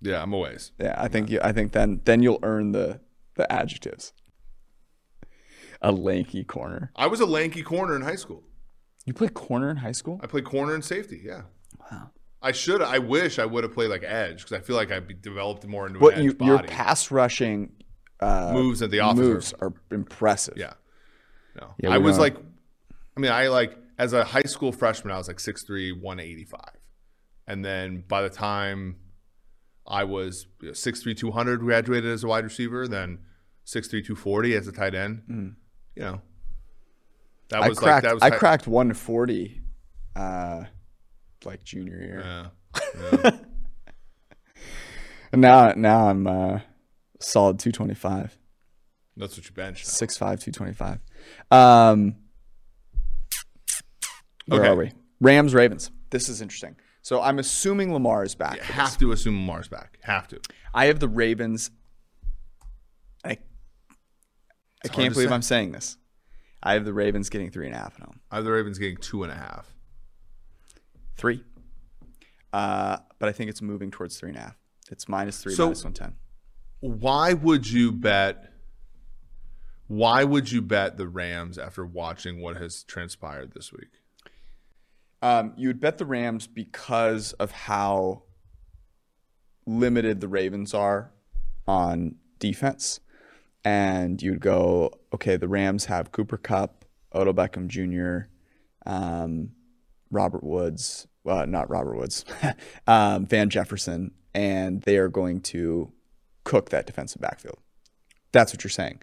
[0.00, 0.72] Yeah, I'm a ways.
[0.78, 3.00] Yeah, I think you, I think then then you'll earn the
[3.34, 4.12] the adjectives.
[5.80, 6.90] A lanky corner.
[6.96, 8.42] I was a lanky corner in high school.
[9.04, 10.20] You played corner in high school?
[10.22, 11.22] I played corner and safety.
[11.24, 11.42] Yeah.
[11.90, 12.10] Wow.
[12.42, 12.82] I should.
[12.82, 15.66] I wish I would have played like edge because I feel like I'd be developed
[15.66, 17.72] more into But an edge you, your pass rushing
[18.20, 19.22] uh, moves at the officer.
[19.22, 20.56] moves are impressive.
[20.56, 20.74] Yeah.
[21.60, 21.74] No.
[21.78, 22.36] Yeah, I was like,
[23.16, 26.60] I mean, I like as a high school freshman, I was like 6'3", 185.
[27.48, 28.96] And then by the time
[29.86, 33.18] I was you know, 6'3", 200, graduated as a wide receiver, then
[33.66, 35.22] 6'3", 240 as a tight end.
[35.96, 36.20] You know,
[37.48, 37.64] that Mm.
[37.64, 38.04] I was cracked.
[38.04, 39.62] like that was I cracked 140,
[40.14, 40.64] uh,
[41.44, 42.48] like junior year, Yeah.
[43.22, 43.30] yeah.
[45.32, 46.60] and now now I'm uh,
[47.20, 48.36] solid 225,
[49.16, 49.84] That's what you bench.
[49.84, 49.90] now.
[50.06, 50.98] 6'5", 225.
[51.50, 52.16] Um,
[54.46, 54.68] where Okay.
[54.68, 54.92] are we?
[55.20, 55.90] Rams Ravens.
[56.10, 56.76] This is interesting.
[57.08, 58.56] So I'm assuming Lamar is back.
[58.56, 59.98] You have to assume Lamar's back.
[60.02, 60.38] Have to.
[60.74, 61.70] I have the Ravens.
[63.24, 63.36] I, I
[64.82, 65.34] hard can't to believe say.
[65.34, 65.96] I'm saying this.
[66.62, 68.20] I have the Ravens getting three and a half at home.
[68.30, 69.74] I have the Ravens getting two and a half.
[71.16, 71.42] Three.
[72.52, 74.58] Uh, but I think it's moving towards three and a half.
[74.90, 76.14] It's minus three, So- minus 110.
[76.80, 78.52] Why would you bet?
[79.86, 84.02] Why would you bet the Rams after watching what has transpired this week?
[85.20, 88.22] Um, you would bet the Rams because of how
[89.66, 91.12] limited the Ravens are
[91.66, 93.00] on defense.
[93.64, 98.28] And you'd go, okay, the Rams have Cooper Kupp, Odell Beckham Jr.,
[98.86, 99.50] um,
[100.10, 102.24] Robert Woods, well, not Robert Woods,
[102.86, 105.92] um, Van Jefferson, and they are going to
[106.44, 107.58] cook that defensive backfield.
[108.32, 109.00] That's what you're saying.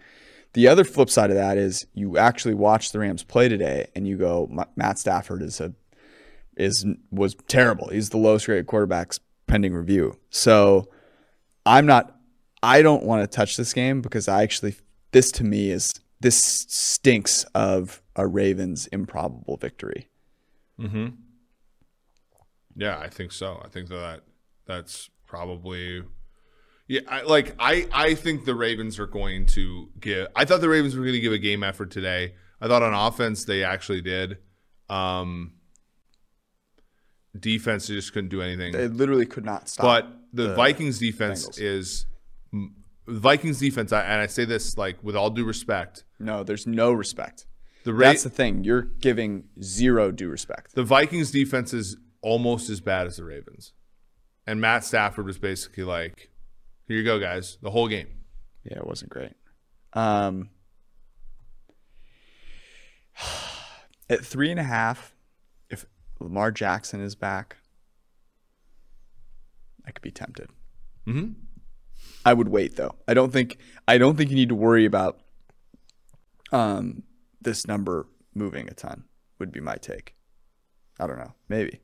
[0.54, 4.08] The other flip side of that is you actually watch the Rams play today, and
[4.08, 5.74] you go, Matt Stafford is a
[6.56, 7.88] is was terrible.
[7.88, 10.18] He's the lowest rated quarterbacks pending review.
[10.30, 10.88] So
[11.64, 12.16] I'm not.
[12.62, 14.76] I don't want to touch this game because I actually
[15.12, 20.08] this to me is this stinks of a Ravens improbable victory.
[20.80, 21.06] Mm-hmm.
[22.76, 23.60] Yeah, I think so.
[23.64, 24.22] I think that
[24.66, 26.02] that's probably
[26.88, 27.00] yeah.
[27.08, 30.28] I, like I, I think the Ravens are going to give.
[30.36, 32.34] I thought the Ravens were going to give a game effort today.
[32.60, 34.38] I thought on offense they actually did.
[34.88, 35.52] Um,
[37.40, 38.72] defense they just couldn't do anything.
[38.72, 39.84] They literally could not stop.
[39.84, 41.60] But the, the Vikings defense Bengals.
[41.60, 42.06] is
[43.06, 46.04] Vikings defense, I- and I say this like with all due respect.
[46.18, 47.46] no, there's no respect.
[47.84, 48.64] The Ra- That's the thing.
[48.64, 50.74] You're giving zero due respect.
[50.74, 53.72] the Vikings defense is almost as bad as the Ravens,
[54.46, 56.30] and Matt Stafford was basically like,
[56.88, 58.08] "Here you go, guys, the whole game."
[58.64, 59.34] Yeah, it wasn't great.
[59.92, 60.50] Um,
[64.10, 65.14] at three and a half,
[66.20, 67.56] Lamar Jackson is back,
[69.86, 70.48] I could be tempted.
[71.06, 71.32] Mm-hmm.
[72.24, 72.94] I would wait though.
[73.06, 75.20] I don't think I don't think you need to worry about
[76.52, 77.02] um
[77.40, 79.04] this number moving a ton.
[79.38, 80.14] Would be my take.
[80.98, 81.34] I don't know.
[81.48, 81.80] Maybe.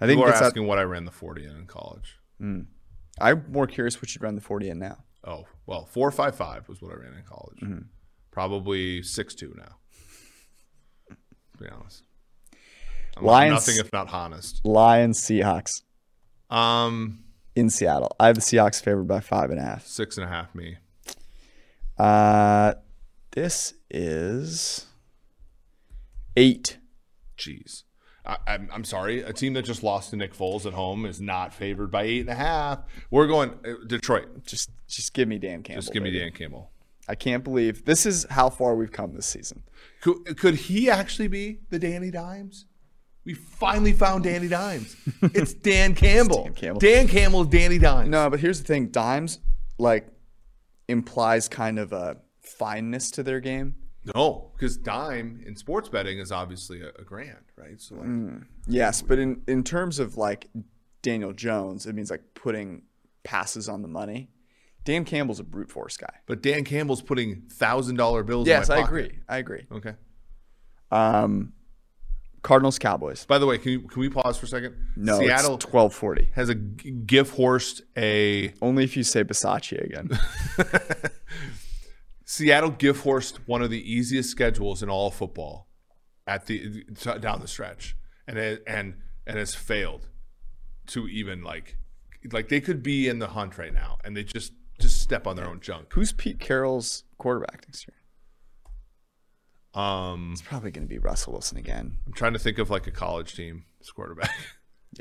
[0.00, 2.18] I think People are that's not- asking what I ran the forty in in college.
[2.40, 2.66] Mm.
[3.20, 4.98] I'm more curious what you'd run the forty in now.
[5.24, 7.60] Oh well, four five five was what I ran in college.
[8.30, 9.76] Probably six two now.
[11.08, 12.02] To be honest.
[13.16, 14.64] I'm Lions- nothing if not honest.
[14.64, 15.82] Lions, Seahawks
[16.50, 18.14] Um, in Seattle.
[18.18, 19.86] I have the Seahawks favored by five and a half.
[19.86, 20.78] six and a half me.
[21.98, 22.74] Uh,
[23.32, 24.86] this is
[26.36, 26.78] eight.
[27.38, 27.82] Jeez.
[28.24, 29.20] I, I'm, I'm sorry.
[29.22, 32.20] A team that just lost to Nick Foles at home is not favored by eight
[32.20, 32.80] and a half.
[33.10, 34.46] We're going uh, Detroit.
[34.46, 35.82] Just, just give me Dan Campbell.
[35.82, 36.10] Just give me.
[36.12, 36.70] Dan Campbell.
[37.08, 39.64] I can't believe this is how far we've come this season.
[40.00, 42.66] Could, could he actually be the Danny Dimes?
[43.24, 44.96] We finally found Danny Dimes.
[45.34, 46.44] It's Dan Campbell.
[46.44, 46.80] Dan Campbell.
[46.80, 48.08] Dan Campbell is Danny Dimes.
[48.08, 49.38] No, but here's the thing: Dimes
[49.78, 50.08] like
[50.88, 53.74] implies kind of a fineness to their game.
[54.16, 57.80] No, because dime in sports betting is obviously a, a grand, right?
[57.80, 60.48] So like, Yes, but in in terms of like
[61.02, 62.82] Daniel Jones, it means like putting
[63.22, 64.30] passes on the money.
[64.84, 66.12] Dan Campbell's a brute force guy.
[66.26, 68.48] but Dan Campbell's putting thousand dollar bills.
[68.48, 68.88] Yes, in I pocket.
[68.88, 69.18] agree.
[69.28, 69.62] I agree.
[69.70, 69.94] Okay.
[70.90, 71.52] Um,
[72.42, 73.24] Cardinals Cowboys.
[73.24, 74.74] By the way, can you, can we pause for a second?
[74.96, 76.30] No, Seattle twelve forty.
[76.34, 80.10] has a GIF Horst a Only if you say Basachi again.
[82.24, 85.68] Seattle GIF Horst one of the easiest schedules in all of football
[86.26, 86.84] at the
[87.20, 88.94] down the stretch, and it, and
[89.26, 90.08] and has failed
[90.88, 91.76] to even like
[92.32, 95.36] like they could be in the hunt right now, and they just just step on
[95.36, 95.92] their own junk.
[95.92, 97.96] Who's Pete Carroll's quarterback next year?
[99.74, 101.98] Um, It's probably going to be Russell Wilson again.
[102.06, 104.30] I'm trying to think of like a college team as quarterback.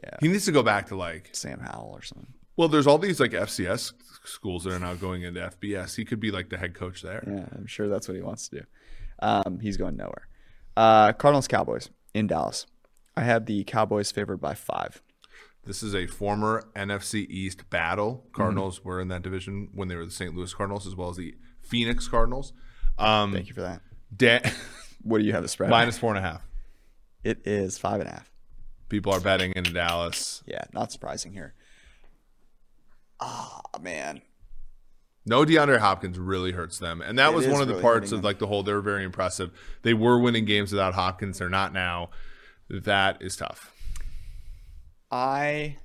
[0.01, 2.33] Yeah, he needs to go back to like Sam Howell or something.
[2.55, 3.91] well, there's all these like FCS
[4.23, 5.97] schools that are now going into FBS.
[5.97, 7.21] He could be like the head coach there.
[7.27, 8.65] Yeah, I'm sure that's what he wants to do.
[9.21, 10.29] Um, he's going nowhere.
[10.77, 12.67] Uh, Cardinals Cowboys in Dallas.
[13.17, 15.01] I have the Cowboys favored by five.
[15.65, 18.25] This is a former NFC East battle.
[18.31, 20.33] Cardinals were in that division when they were the St.
[20.33, 22.53] Louis Cardinals as well as the Phoenix Cardinals.
[22.97, 23.81] Um, Thank you for that.
[24.15, 24.41] Da-
[25.03, 25.69] What do you have the spread?
[25.69, 26.45] minus four and a half.
[27.23, 28.31] It is five and a half.
[28.89, 30.43] People are betting in Dallas.
[30.45, 31.53] Yeah, not surprising here.
[33.19, 34.21] Ah, man.
[35.25, 37.01] No DeAndre Hopkins really hurts them.
[37.01, 38.81] And that It was one of the really parts of like the whole they were
[38.81, 39.51] very impressive.
[39.83, 41.37] They were winning games without Hopkins.
[41.39, 42.09] They're not now.
[42.69, 43.71] That is tough.
[45.11, 45.77] I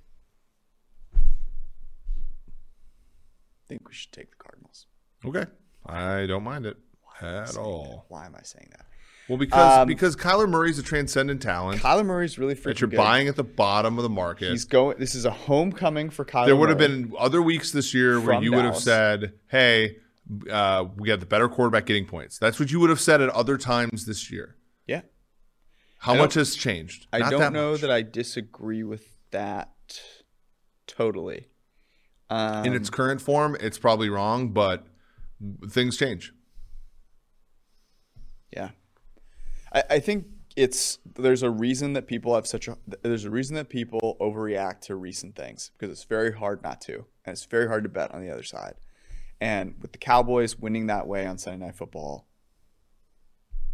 [3.68, 4.86] think we should take the Cardinals.
[5.24, 5.44] Okay.
[5.84, 6.76] I don't mind it
[7.20, 8.04] at all.
[8.08, 8.14] that.
[8.14, 8.86] Why am I saying that?
[9.28, 12.90] Well, because Um, because Kyler Murray's a transcendent talent Kyler Murray's really freaking that you're
[12.90, 12.96] good.
[12.96, 14.50] buying at the bottom of the market.
[14.50, 14.98] He's going.
[14.98, 16.46] This is a homecoming for Kyler.
[16.46, 19.96] there would have been other weeks this year where you would have said, "Hey,
[20.50, 23.28] uh, we got the better quarterback getting points." That's what you would have said at
[23.30, 24.54] other times this year.
[24.86, 25.00] Yeah.
[25.98, 27.08] How I much has changed?
[27.12, 27.80] I Not don't that know much.
[27.80, 29.72] that I disagree with that
[30.86, 31.48] totally.
[32.30, 34.86] Um, in its current form, it's probably wrong, but
[35.68, 36.32] things change.
[38.50, 38.70] Yeah,
[39.72, 40.26] I, I think
[40.56, 44.80] it's there's a reason that people have such a there's a reason that people overreact
[44.82, 48.12] to recent things because it's very hard not to, and it's very hard to bet
[48.12, 48.74] on the other side.
[49.40, 52.26] And with the Cowboys winning that way on Sunday Night Football,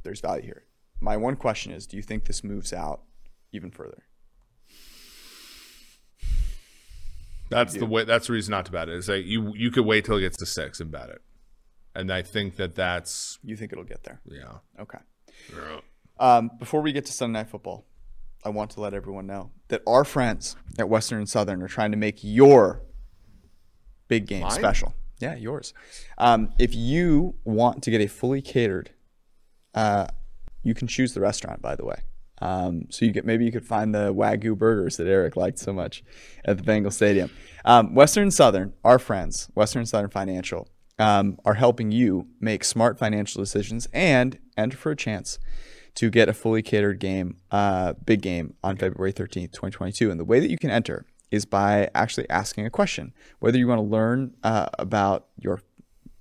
[0.03, 0.65] there's value here.
[1.01, 3.03] My one question is, do you think this moves out
[3.53, 4.05] even further?
[7.49, 8.05] That's the way.
[8.05, 8.97] That's the reason not to bet it.
[8.97, 11.23] Is that you you could wait till it gets to six and bet it,
[11.95, 14.21] and I think that that's You think it'll get there?
[14.27, 14.59] yeah.
[14.81, 14.99] Okay.
[16.19, 17.85] Um, before we get to Sunday Night Football,
[18.45, 21.91] I want to let everyone know that our friends at Western and Southern are trying
[21.93, 22.83] to make your
[24.09, 24.51] big game Mine?
[24.51, 24.95] special.
[25.19, 25.73] Yeah, yours.
[26.19, 28.91] Um, if you want to get a fully catered,
[29.75, 30.07] uh,
[30.63, 31.63] you can choose the restaurant.
[31.63, 32.01] By the way,
[32.41, 35.73] um, so you get maybe you could find the wagyu burgers that Eric liked so
[35.73, 36.03] much
[36.45, 37.31] at the Bengal Stadium.
[37.65, 40.69] Um, Western and Southern, our friends, Western and Southern Financial,
[41.03, 45.41] um, are helping you make smart financial decisions and enter for a chance
[45.97, 50.13] to get a fully catered game, uh, big game on February 13th, 2022.
[50.13, 53.67] And the way that you can enter is by actually asking a question, whether you
[53.67, 55.61] want to learn uh, about your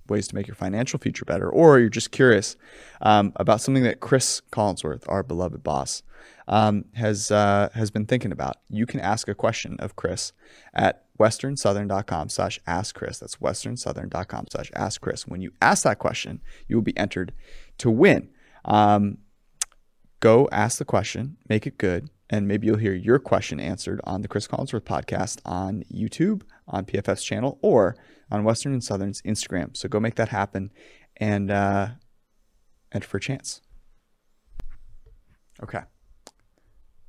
[0.08, 2.56] ways to make your financial future better, or you're just curious
[3.02, 6.02] um, about something that Chris Collinsworth, our beloved boss,
[6.48, 8.56] um, has uh, has been thinking about.
[8.68, 10.32] You can ask a question of Chris
[10.74, 13.18] at westernsouthern.com slash ask Chris.
[13.18, 15.26] That's westernsouthern.com slash ask Chris.
[15.26, 17.32] When you ask that question, you will be entered
[17.78, 18.28] to win.
[18.64, 19.18] Um,
[20.18, 24.22] go ask the question, make it good, and maybe you'll hear your question answered on
[24.22, 27.96] the Chris Collinsworth podcast on YouTube, on PFF's channel, or
[28.30, 29.76] on Western and Southern's Instagram.
[29.76, 30.72] So go make that happen
[31.18, 31.88] and uh,
[32.92, 33.60] enter for a chance.
[35.62, 35.82] Okay.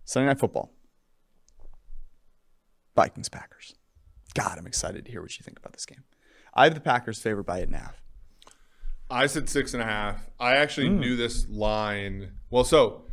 [0.05, 0.71] Sunday Night Football.
[2.95, 3.73] Vikings Packers.
[4.33, 6.03] God, I'm excited to hear what you think about this game.
[6.53, 8.01] I have the Packers favored by and a half.
[9.09, 10.27] I said six and a half.
[10.39, 10.99] I actually Hmm.
[10.99, 12.31] knew this line.
[12.49, 13.05] Well, so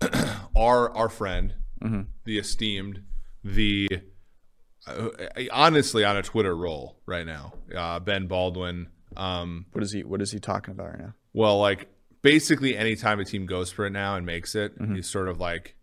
[0.56, 2.02] our our friend, Mm-hmm.
[2.24, 3.02] the esteemed,
[3.42, 3.88] the
[4.86, 5.08] uh,
[5.50, 8.88] honestly on a Twitter roll right now, uh, Ben Baldwin.
[9.16, 10.04] Um, What is he?
[10.04, 11.14] What is he talking about right now?
[11.32, 11.88] well, like
[12.22, 14.96] basically anytime a team goes for it now and makes it, Mm-hmm.
[14.96, 15.74] he's sort of like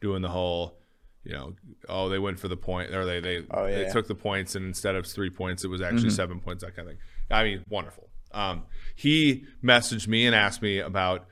[0.00, 0.78] doing the whole,
[1.26, 1.54] you know,
[1.88, 4.54] oh they went for the point or they they Oh, yeah, they took the points
[4.54, 6.10] and instead of three points it was actually mm-hmm.
[6.10, 7.02] seven points that kind of thing.
[7.30, 8.08] I mean, wonderful.
[8.32, 11.26] Um, he messaged me and asked me about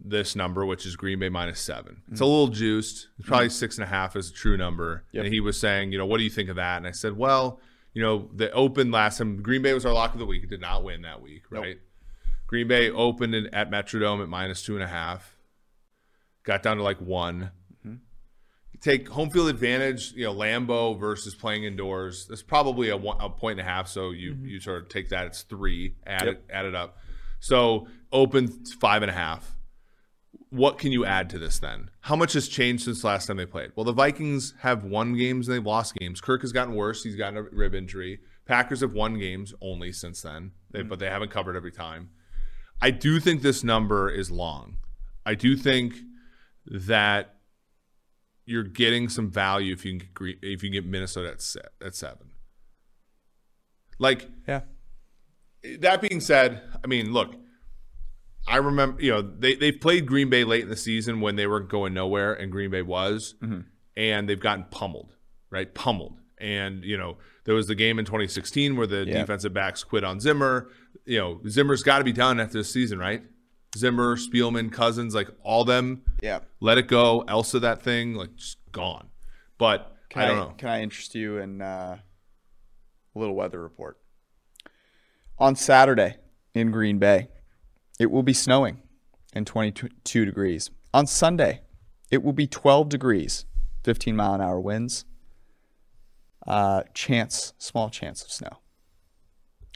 [0.00, 2.02] this number, which is Green Bay minus seven.
[2.10, 2.28] It's a mm.
[2.28, 3.08] little juiced.
[3.18, 3.52] It's probably mm.
[3.52, 5.04] six and a half is a true number.
[5.12, 5.24] Yep.
[5.24, 6.78] And he was saying, you know, what do you think of that?
[6.78, 7.60] And I said, well,
[7.94, 10.44] you know, the open last time Green Bay was our lock of the week.
[10.44, 11.78] It did not win that week, right?
[12.46, 15.36] Green Bay opened in, at Metrodome at minus two and a half,
[16.44, 17.50] got down to like one.
[18.80, 22.26] Take home field advantage, you know, Lambeau versus playing indoors.
[22.26, 23.88] That's probably a, one, a point and a half.
[23.88, 24.46] So you mm-hmm.
[24.46, 25.26] you sort of take that.
[25.26, 25.96] It's three.
[26.06, 26.34] Add Yep.
[26.34, 26.98] it add it up.
[27.40, 28.48] So open
[28.80, 29.54] five and a half.
[30.50, 31.90] What can you add to this then?
[32.00, 33.72] How much has changed since last time they played?
[33.76, 36.20] Well, the Vikings have won games and they've lost games.
[36.20, 37.02] Kirk has gotten worse.
[37.02, 38.20] He's gotten a rib injury.
[38.46, 40.88] Packers have won games only since then, they, mm-hmm.
[40.88, 42.10] but they haven't covered every time.
[42.80, 44.78] I do think this number is long.
[45.26, 45.96] I do think
[46.66, 47.34] that
[48.48, 51.60] you're getting some value if you can get, if you can get Minnesota at se-
[51.84, 52.28] at seven.
[53.98, 54.62] Like Yeah.
[55.80, 57.34] that being said, I mean, look,
[58.46, 61.46] I remember, you know, they they've played Green Bay late in the season when they
[61.46, 63.60] were going nowhere, and Green Bay was, mm-hmm.
[63.96, 65.14] and they've gotten pummeled,
[65.50, 65.72] right?
[65.74, 69.20] Pummeled, and you know, there was the game in 2016 where the Yeah.
[69.20, 70.70] defensive backs quit on Zimmer.
[71.04, 73.22] You know, Zimmer's got to be done after this season, right?
[73.76, 76.40] Zimmer, Spielman, Cousins, like all them, Yeah.
[76.60, 77.22] let it go.
[77.28, 79.08] Elsa, that thing, like just gone.
[79.58, 80.54] But Can I don't know.
[80.56, 81.98] Can I interest you in uh,
[83.14, 83.98] a little weather report?
[85.38, 86.16] On Saturday
[86.54, 87.28] in Green Bay,
[88.00, 88.82] it will be snowing
[89.32, 90.70] and 22 degrees.
[90.94, 91.60] On Sunday,
[92.10, 93.44] it will be 12 degrees,
[93.84, 95.04] 15 mile an hour winds.
[96.46, 98.60] Uh, chance, small chance of snow.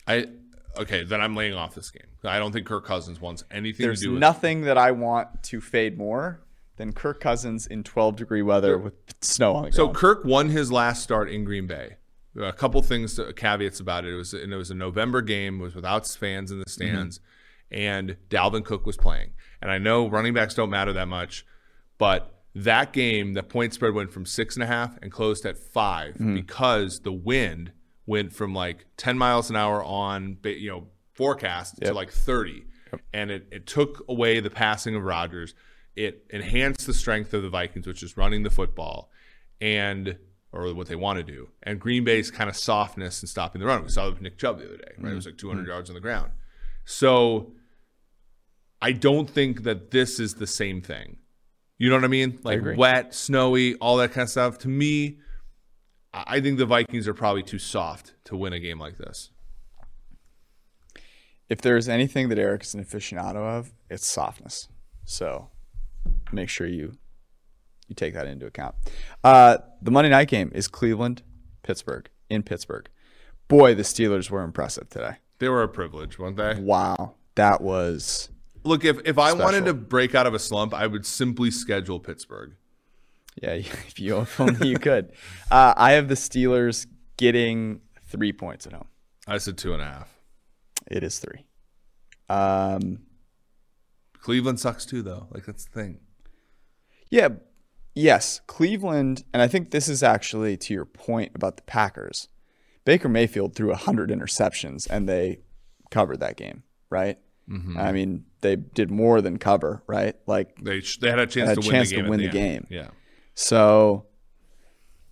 [0.07, 0.29] I
[0.79, 2.07] okay, then I'm laying off this game.
[2.25, 5.43] I don't think Kirk Cousins wants anything There's to do with nothing that I want
[5.45, 6.41] to fade more
[6.77, 9.97] than Kirk Cousins in 12 degree weather with snow on the So ground.
[9.97, 11.97] So Kirk won his last start in Green Bay.
[12.41, 14.15] A couple things, to, caveats about it.
[14.15, 15.61] It was and it was a November game.
[15.61, 16.71] It was without fans in the mm-hmm.
[16.71, 17.21] stands,
[17.71, 19.33] and Dalvin Cook was playing.
[19.61, 21.45] And I know running backs don't matter that much,
[21.99, 25.57] but that game, the point spread went from six and a half and closed at
[25.57, 26.35] 5 mm-hmm.
[26.35, 27.73] because the wind
[28.07, 32.65] went from like ten miles an hour on you know forecast to like thirty,
[33.13, 35.55] and it, it took away the passing of Rodgers.
[35.95, 39.11] It enhanced the strength of the Vikings, which is running the football,
[39.61, 40.17] and
[40.53, 41.49] or what they want to do.
[41.63, 43.83] And Green Bay's kind of softness and stopping the run.
[43.83, 45.13] We saw it with Nick Chubb the other day, right?
[45.13, 45.71] It was like 200 mm-hmm.
[45.71, 46.31] yards on the ground.
[46.85, 47.53] So
[48.81, 51.17] I don't think that this is the same thing.
[51.79, 52.39] You know what I mean?
[52.43, 52.77] Like agree.
[52.77, 54.59] wet, snowy, all that kind of stuff.
[54.59, 55.19] To me,
[56.15, 59.31] I think the Vikings are probably too soft to win a game like this.
[61.49, 64.69] if there's anything that Eric is an aficionado of, it's softness.
[65.05, 65.51] So
[66.33, 66.97] make sure you
[67.89, 68.75] you take that into account.
[69.23, 71.23] Uh, the Monday night game is Cleveland,
[71.63, 72.89] Pittsburgh in Pittsburgh.
[73.49, 75.17] Boy, the Steelers were impressive today.
[75.41, 76.55] They were a privilege, weren't they?
[76.55, 78.31] Wow, that was
[78.65, 81.99] Look, if, if I wanted to break out of a slump, I would simply schedule
[81.99, 82.55] Pittsburgh.
[83.41, 83.53] Yeah.
[83.87, 85.13] If you if only you could.
[85.51, 86.87] Uh, I have the Steelers
[87.17, 88.89] getting three points at home.
[89.27, 90.19] I said two and a half.
[90.91, 91.47] It is three.
[92.29, 93.01] Um,
[94.21, 95.29] Cleveland sucks too, though.
[95.31, 96.01] Like that's the thing.
[97.11, 97.29] Yeah.
[97.95, 102.29] Yes, Cleveland, and I think this is actually to your point about the Packers.
[102.87, 105.41] Baker Mayfield threw 100 interceptions and they
[105.91, 107.19] covered that game, right?
[107.77, 110.17] I mean, they did more than cover, right?
[110.27, 112.11] Like, They sh- they had a chance Had a to chance to win the game.
[112.11, 112.67] win the game.
[112.71, 112.89] Yeah.
[113.35, 114.07] So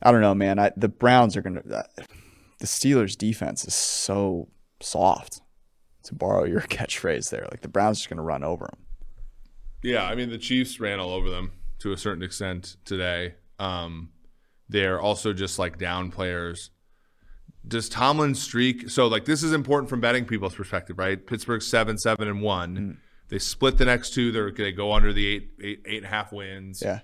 [0.02, 0.58] I don't know, man.
[0.58, 4.48] I, the Browns are going to, the Steelers defense is so
[4.80, 5.40] soft,
[6.04, 7.46] to borrow your catchphrase there.
[7.50, 8.86] Like, the Browns are just going to run over them.
[9.82, 13.34] Yeah, I mean the Chiefs ran all over them to a certain extent today.
[13.58, 14.10] Um,
[14.68, 16.70] they're also just like down players.
[17.66, 18.90] Does Tomlin streak?
[18.90, 21.24] So like this is important from betting people's perspective, right?
[21.26, 22.76] Pittsburgh seven, seven, and one.
[22.76, 22.90] Hmm.
[23.28, 24.32] They split the next two.
[24.32, 26.82] They're going to go under the eight, eight, eight and a half wins.
[26.84, 27.00] Yeah.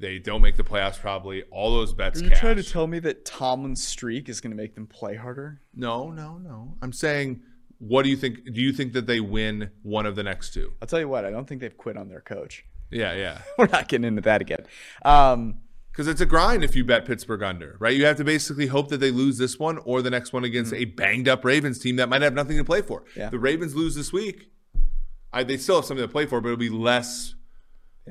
[0.00, 1.42] They don't make the playoffs probably.
[1.52, 2.20] All those bets.
[2.20, 5.14] Are you trying to tell me that Tomlin's streak is going to make them play
[5.14, 5.60] harder?
[5.74, 6.74] No, no, no.
[6.80, 7.42] I'm saying,
[7.78, 8.44] what do you think?
[8.52, 10.72] Do you think that they win one of the next two?
[10.80, 12.64] I'll tell you what, I don't think they've quit on their coach.
[12.90, 13.42] Yeah, yeah.
[13.58, 14.66] We're not getting into that again.
[15.04, 15.58] Um,
[15.92, 17.94] Because it's a grind if you bet Pittsburgh under, right?
[17.94, 20.72] You have to basically hope that they lose this one or the next one against
[20.72, 23.02] a banged up Ravens team that might have nothing to play for.
[23.02, 23.20] Mm-hmm.
[23.20, 23.28] Yeah.
[23.30, 24.50] The Ravens lose this week.
[25.32, 27.34] I, they still have something to play for, but it'll be less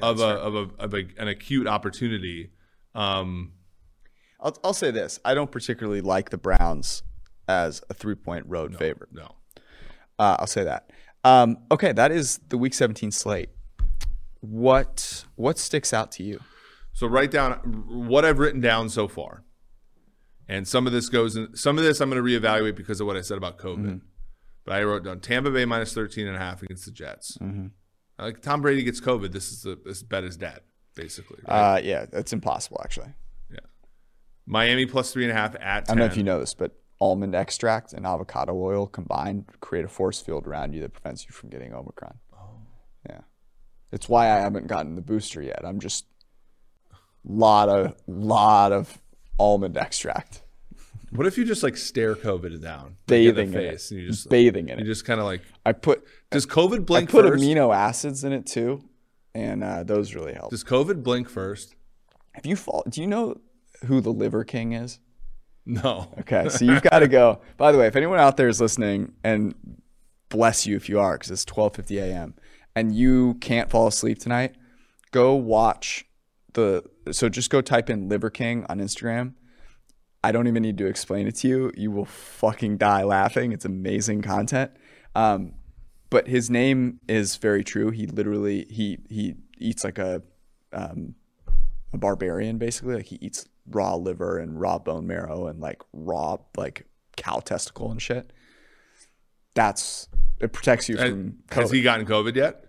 [0.01, 2.51] of a of a of a, an acute opportunity.
[2.95, 3.53] Um,
[4.39, 7.03] I'll, I'll say this: I don't particularly like the Browns
[7.47, 9.09] as a three-point road favorite.
[9.11, 9.35] no,
[10.17, 10.91] Uh, I'll say that.
[11.23, 13.49] Um, okay, that is the Week 17 slate.
[14.41, 16.39] What what sticks out to you?
[16.93, 17.53] So write down
[17.87, 19.43] what I've written down so far.
[20.47, 23.07] And some of this goes in some of this I'm going to reevaluate because of
[23.07, 23.77] what I said about COVID.
[23.77, 23.97] Mm-hmm.
[24.65, 27.37] But I wrote down Tampa Bay minus 13 and a half against the Jets.
[27.37, 27.67] Mm-hmm.
[28.19, 30.61] Like Tom Brady gets COVID, this is the this bet is dead,
[30.95, 31.39] basically.
[31.47, 31.75] right?
[31.75, 33.13] Uh, yeah, that's impossible actually.
[33.51, 33.59] Yeah,
[34.45, 35.63] Miami plus three and a half at 10.
[35.63, 39.85] I don't know if you know this, but almond extract and avocado oil combined create
[39.85, 42.17] a force field around you that prevents you from getting Omicron.
[42.33, 42.57] Oh.
[43.09, 43.21] Yeah,
[43.91, 45.61] it's why I haven't gotten the booster yet.
[45.63, 46.05] I'm just
[47.25, 48.97] lot of lot of
[49.37, 50.41] almond extract,
[51.11, 52.83] What if you just like stare COVID down?
[52.83, 54.87] like, bathing in the in face it, and you just bathing in you it.
[54.87, 57.43] You just kind of like I put does COVID I blink put first?
[57.43, 58.83] amino acids in it too,
[59.33, 60.51] and uh, those really help.
[60.51, 61.75] Does COVID blink first?
[62.35, 63.39] If you fall, do you know
[63.85, 64.99] who the Liver King is?
[65.65, 66.11] No.
[66.19, 67.41] Okay, so you've got to go.
[67.57, 69.53] By the way, if anyone out there is listening, and
[70.29, 72.35] bless you if you are, because it's 12:50 a.m.
[72.75, 74.55] and you can't fall asleep tonight,
[75.11, 76.05] go watch
[76.53, 76.83] the.
[77.11, 79.33] So just go type in Liver King on Instagram.
[80.23, 81.71] I don't even need to explain it to you.
[81.75, 83.51] You will fucking die laughing.
[83.51, 84.71] It's amazing content.
[85.15, 85.53] Um,
[86.09, 87.91] but his name is very true.
[87.91, 90.21] He literally he he eats like a
[90.73, 91.15] um,
[91.93, 92.95] a barbarian basically.
[92.95, 96.85] Like he eats raw liver and raw bone marrow and like raw like
[97.17, 98.31] cow testicle and shit.
[99.53, 100.07] That's
[100.39, 101.73] it protects you from Has COVID.
[101.73, 102.65] he gotten COVID yet?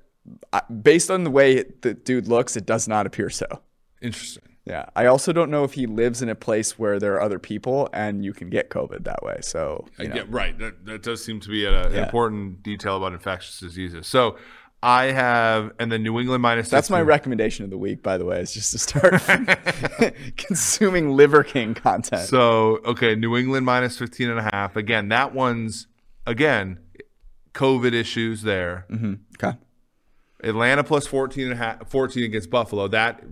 [0.53, 3.47] I, based on the way the dude looks, it does not appear so.
[4.03, 4.50] Interesting.
[4.65, 4.87] Yeah.
[4.95, 7.89] I also don't know if he lives in a place where there are other people
[7.93, 9.39] and you can get COVID that way.
[9.41, 10.17] So you know.
[10.17, 10.57] Yeah, right.
[10.59, 14.07] That, that does seem to be a- an important detail about infectious diseases.
[14.07, 14.37] So
[14.83, 16.69] I have, and then New England minus.
[16.71, 21.43] that's my recommendation of the week, by the way, is just to start consuming Liver
[21.45, 22.29] King content.
[22.29, 24.77] So okay, New England minus 15 and a half.
[24.77, 25.87] Again, that one's
[26.27, 26.79] again
[27.53, 28.87] COVID issues there.
[28.91, 29.15] Mm-hmm.
[29.43, 29.59] okay.
[30.43, 32.89] Atlanta plus 14 and a half, 14 against Buffalo.
[32.89, 33.23] That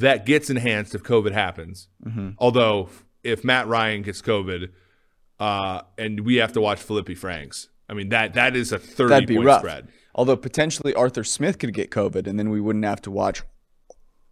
[0.00, 1.88] that gets enhanced if COVID happens.
[2.04, 2.30] Mm-hmm.
[2.38, 2.88] Although
[3.22, 4.70] if Matt Ryan gets COVID,
[5.38, 9.08] uh, and we have to watch Feleipe Franks, I mean that that is a 30
[9.08, 9.60] That'd be point rough.
[9.60, 9.88] spread.
[10.14, 13.42] Although potentially Arthur Smith could get COVID, and then we wouldn't have to watch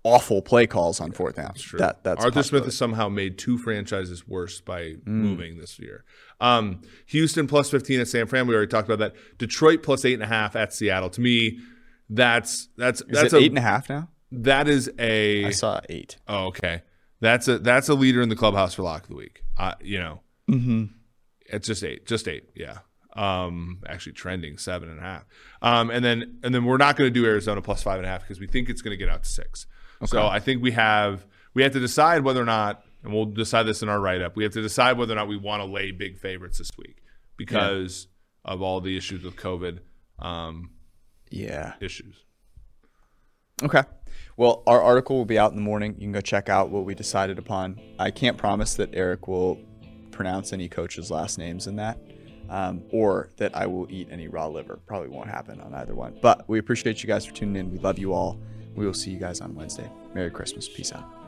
[0.05, 1.47] awful play calls on fourth down.
[1.49, 1.79] That's True.
[1.79, 5.07] That that's Arthur Smith has somehow made two franchises worse by Mm.
[5.07, 6.05] moving this year.
[6.41, 8.47] Um, Houston plus 15 at San Fran.
[8.47, 9.39] We already talked about that.
[9.39, 11.11] Detroit plus eight and a half at Seattle.
[11.11, 11.59] To me,
[12.09, 14.09] that's that's Is that's it a eight and a half now?
[14.33, 16.17] That is a I saw eight.
[16.29, 16.83] oh okay.
[17.21, 19.43] That's a that's a leader in the clubhouse for lock of the week.
[19.57, 20.85] Uh, you know, Mm-hmm.
[21.47, 22.45] it's just eight, just eight.
[22.55, 22.79] Yeah.
[23.17, 25.25] Um, actually trending seven and a half.
[25.61, 28.09] Um, and then and then we're not going to do Arizona plus five and a
[28.09, 29.67] half because we think it's going to get out to six.
[30.07, 33.65] So I think we have we have to decide whether or not, and we'll decide
[33.65, 34.37] this in our write up.
[34.37, 37.03] We have to decide whether or not we want to lay big favorites this week
[37.37, 38.07] because
[38.45, 39.81] of all the issues with COVID
[40.21, 40.71] um,
[41.31, 41.73] Yeah.
[41.81, 42.15] issues.
[43.63, 43.83] Okay.
[44.39, 45.95] Well, our article will be out in the morning.
[45.99, 47.81] You can go check out what we decided upon.
[47.99, 49.59] I can't promise that Eric will
[50.13, 51.99] pronounce any coaches' last names in that.
[52.49, 54.79] Um, or that I will eat any raw liver.
[54.87, 56.17] Probably won't happen on either one.
[56.23, 57.73] But we appreciate you guys for tuning in.
[57.73, 58.39] We love you all.
[58.77, 59.91] We will see you guys on Wednesday.
[60.15, 60.69] Merry Christmas.
[60.69, 61.19] Peace out.